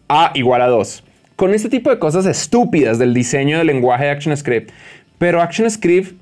a 0.08 0.32
igual 0.34 0.62
a 0.62 0.66
2 0.66 1.04
con 1.36 1.52
este 1.54 1.68
tipo 1.68 1.90
de 1.90 1.98
cosas 1.98 2.26
estúpidas 2.26 2.98
del 2.98 3.14
diseño 3.14 3.58
del 3.58 3.66
lenguaje 3.66 4.04
de 4.04 4.10
ActionScript. 4.10 4.70
Pero 5.18 5.42
ActionScript 5.42 6.16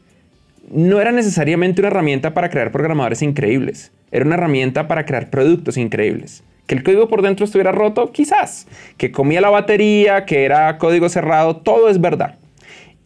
no 0.71 1.01
era 1.01 1.13
necesariamente 1.13 1.81
una 1.81 1.89
herramienta 1.89 2.35
para 2.35 2.51
crear 2.51 2.73
programadores 2.73 3.23
increíbles. 3.23 3.93
Era 4.11 4.25
una 4.25 4.35
herramienta 4.35 4.89
para 4.89 5.05
crear 5.05 5.31
productos 5.31 5.77
increíbles. 5.77 6.43
Que 6.67 6.75
el 6.75 6.83
código 6.83 7.09
por 7.09 7.23
dentro 7.23 7.45
estuviera 7.45 7.73
roto, 7.73 8.13
quizás. 8.13 8.67
Que 8.97 9.11
comía 9.11 9.41
la 9.41 9.51
batería, 9.51 10.25
que 10.25 10.45
era 10.45 10.79
código 10.79 11.09
cerrado, 11.09 11.57
todo 11.57 11.89
es 11.89 12.01
verdad. 12.01 12.37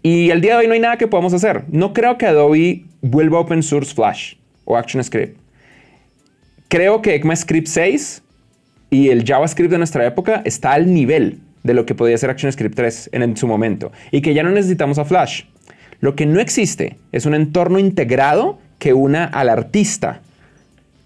Y 0.02 0.30
al 0.30 0.40
día 0.40 0.52
de 0.52 0.58
hoy 0.58 0.66
no 0.68 0.74
hay 0.74 0.80
nada 0.80 0.98
que 0.98 1.08
podamos 1.08 1.32
hacer. 1.32 1.64
No 1.68 1.92
creo 1.92 2.18
que 2.18 2.26
Adobe 2.26 2.84
vuelva 3.00 3.38
a 3.38 3.40
open 3.40 3.62
source 3.62 3.94
Flash 3.94 4.34
o 4.64 4.76
ActionScript. 4.76 5.38
Creo 6.68 7.00
que 7.02 7.14
ECMAScript 7.14 7.68
6 7.68 8.22
y 8.90 9.08
el 9.08 9.24
JavaScript 9.24 9.70
de 9.70 9.78
nuestra 9.78 10.06
época 10.06 10.42
está 10.44 10.72
al 10.72 10.92
nivel 10.92 11.40
de 11.66 11.74
lo 11.74 11.84
que 11.84 11.94
podía 11.94 12.16
ser 12.16 12.30
ActionScript 12.30 12.74
3 12.74 13.10
en, 13.12 13.36
su 13.36 13.46
momento 13.46 13.92
y 14.10 14.22
que 14.22 14.32
ya 14.32 14.42
no 14.42 14.50
necesitamos 14.50 14.98
a 14.98 15.04
Flash. 15.04 15.42
Lo 16.00 16.14
que 16.14 16.26
no 16.26 16.40
existe 16.40 16.96
es 17.12 17.26
un 17.26 17.34
entorno 17.34 17.78
integrado 17.78 18.58
que 18.78 18.92
una 18.92 19.24
al 19.24 19.48
artista, 19.48 20.20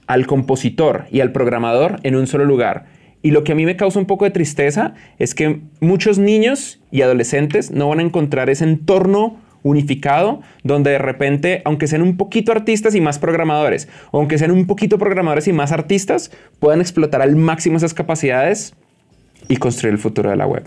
al 0.06 0.26
compositor 0.26 1.06
y 1.10 1.20
al 1.20 1.32
programador 1.32 1.98
en 2.02 2.16
un 2.16 2.26
solo 2.26 2.44
lugar. 2.44 2.86
Y 3.22 3.30
lo 3.30 3.44
que 3.44 3.52
a 3.52 3.54
mí 3.54 3.64
me 3.66 3.76
causa 3.76 3.98
un 3.98 4.06
poco 4.06 4.24
de 4.24 4.30
tristeza 4.30 4.94
es 5.18 5.34
que 5.34 5.60
muchos 5.80 6.18
niños 6.18 6.80
y 6.90 7.02
adolescentes 7.02 7.70
no 7.70 7.88
van 7.88 8.00
a 8.00 8.02
encontrar 8.02 8.50
ese 8.50 8.64
entorno 8.64 9.38
unificado 9.62 10.40
donde 10.64 10.90
de 10.90 10.98
repente, 10.98 11.62
aunque 11.64 11.86
sean 11.86 12.02
un 12.02 12.16
poquito 12.16 12.50
artistas 12.50 12.94
y 12.94 13.00
más 13.00 13.18
programadores, 13.18 13.88
o 14.10 14.18
aunque 14.18 14.38
sean 14.38 14.50
un 14.50 14.66
poquito 14.66 14.98
programadores 14.98 15.48
y 15.48 15.52
más 15.52 15.70
artistas, 15.70 16.30
puedan 16.58 16.80
explotar 16.80 17.22
al 17.22 17.36
máximo 17.36 17.76
esas 17.76 17.94
capacidades 17.94 18.74
y 19.48 19.57
construir 19.57 19.94
el 19.94 19.98
futuro 19.98 20.31
de 20.31 20.37
la 20.37 20.46
web. 20.46 20.64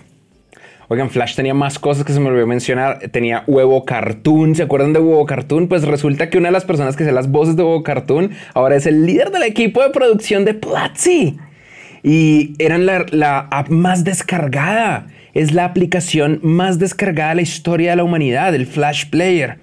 Oigan, 0.89 1.09
Flash 1.09 1.35
tenía 1.35 1.53
más 1.53 1.79
cosas 1.79 2.03
que 2.03 2.13
se 2.13 2.19
me 2.19 2.27
olvidó 2.27 2.45
mencionar. 2.45 2.99
Tenía 3.11 3.43
Huevo 3.47 3.85
Cartoon. 3.85 4.53
¿Se 4.55 4.63
acuerdan 4.63 4.93
de 4.93 4.99
Huevo 4.99 5.25
Cartoon? 5.25 5.67
Pues 5.67 5.83
resulta 5.85 6.29
que 6.29 6.37
una 6.37 6.49
de 6.49 6.53
las 6.53 6.65
personas 6.65 6.95
que 6.95 7.03
hace 7.03 7.11
las 7.11 7.31
voces 7.31 7.55
de 7.55 7.63
Huevo 7.63 7.83
Cartoon 7.83 8.31
ahora 8.53 8.75
es 8.75 8.85
el 8.85 9.05
líder 9.05 9.31
del 9.31 9.43
equipo 9.43 9.81
de 9.81 9.89
producción 9.89 10.45
de 10.45 10.53
Platzi. 10.53 11.37
Y 12.03 12.53
eran 12.59 12.85
la, 12.85 13.05
la 13.11 13.39
app 13.39 13.69
más 13.69 14.03
descargada. 14.03 15.07
Es 15.33 15.53
la 15.53 15.65
aplicación 15.65 16.39
más 16.43 16.77
descargada 16.79 17.29
de 17.29 17.35
la 17.35 17.41
historia 17.41 17.91
de 17.91 17.95
la 17.95 18.03
humanidad, 18.03 18.53
el 18.53 18.67
Flash 18.67 19.09
Player. 19.09 19.57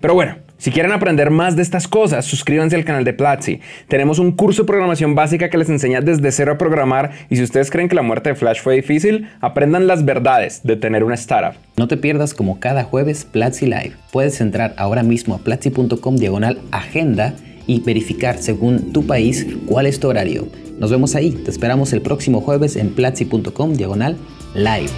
Pero 0.00 0.14
bueno, 0.14 0.36
si 0.58 0.70
quieren 0.70 0.92
aprender 0.92 1.30
más 1.30 1.54
de 1.54 1.62
estas 1.62 1.86
cosas, 1.86 2.24
suscríbanse 2.24 2.76
al 2.76 2.84
canal 2.84 3.04
de 3.04 3.12
Platzi. 3.12 3.60
Tenemos 3.88 4.18
un 4.18 4.32
curso 4.32 4.62
de 4.62 4.66
programación 4.66 5.14
básica 5.14 5.50
que 5.50 5.58
les 5.58 5.68
enseña 5.68 6.00
desde 6.00 6.32
cero 6.32 6.52
a 6.52 6.58
programar 6.58 7.10
y 7.28 7.36
si 7.36 7.42
ustedes 7.42 7.70
creen 7.70 7.88
que 7.88 7.94
la 7.94 8.02
muerte 8.02 8.30
de 8.30 8.36
Flash 8.36 8.62
fue 8.62 8.74
difícil, 8.76 9.28
aprendan 9.40 9.86
las 9.86 10.04
verdades 10.04 10.62
de 10.64 10.76
tener 10.76 11.04
una 11.04 11.14
startup. 11.14 11.60
No 11.76 11.88
te 11.88 11.96
pierdas 11.96 12.32
como 12.32 12.58
cada 12.58 12.84
jueves 12.84 13.24
Platzi 13.24 13.66
Live. 13.66 13.92
Puedes 14.12 14.40
entrar 14.40 14.74
ahora 14.78 15.02
mismo 15.02 15.34
a 15.34 15.38
platzi.com 15.38 16.16
diagonal 16.16 16.58
agenda 16.70 17.34
y 17.66 17.80
verificar 17.80 18.38
según 18.38 18.92
tu 18.92 19.06
país 19.06 19.46
cuál 19.66 19.86
es 19.86 20.00
tu 20.00 20.08
horario. 20.08 20.48
Nos 20.78 20.90
vemos 20.90 21.14
ahí. 21.14 21.32
Te 21.32 21.50
esperamos 21.50 21.92
el 21.92 22.02
próximo 22.02 22.40
jueves 22.40 22.76
en 22.76 22.94
platzi.com 22.94 23.74
diagonal 23.74 24.16
live. 24.54 24.90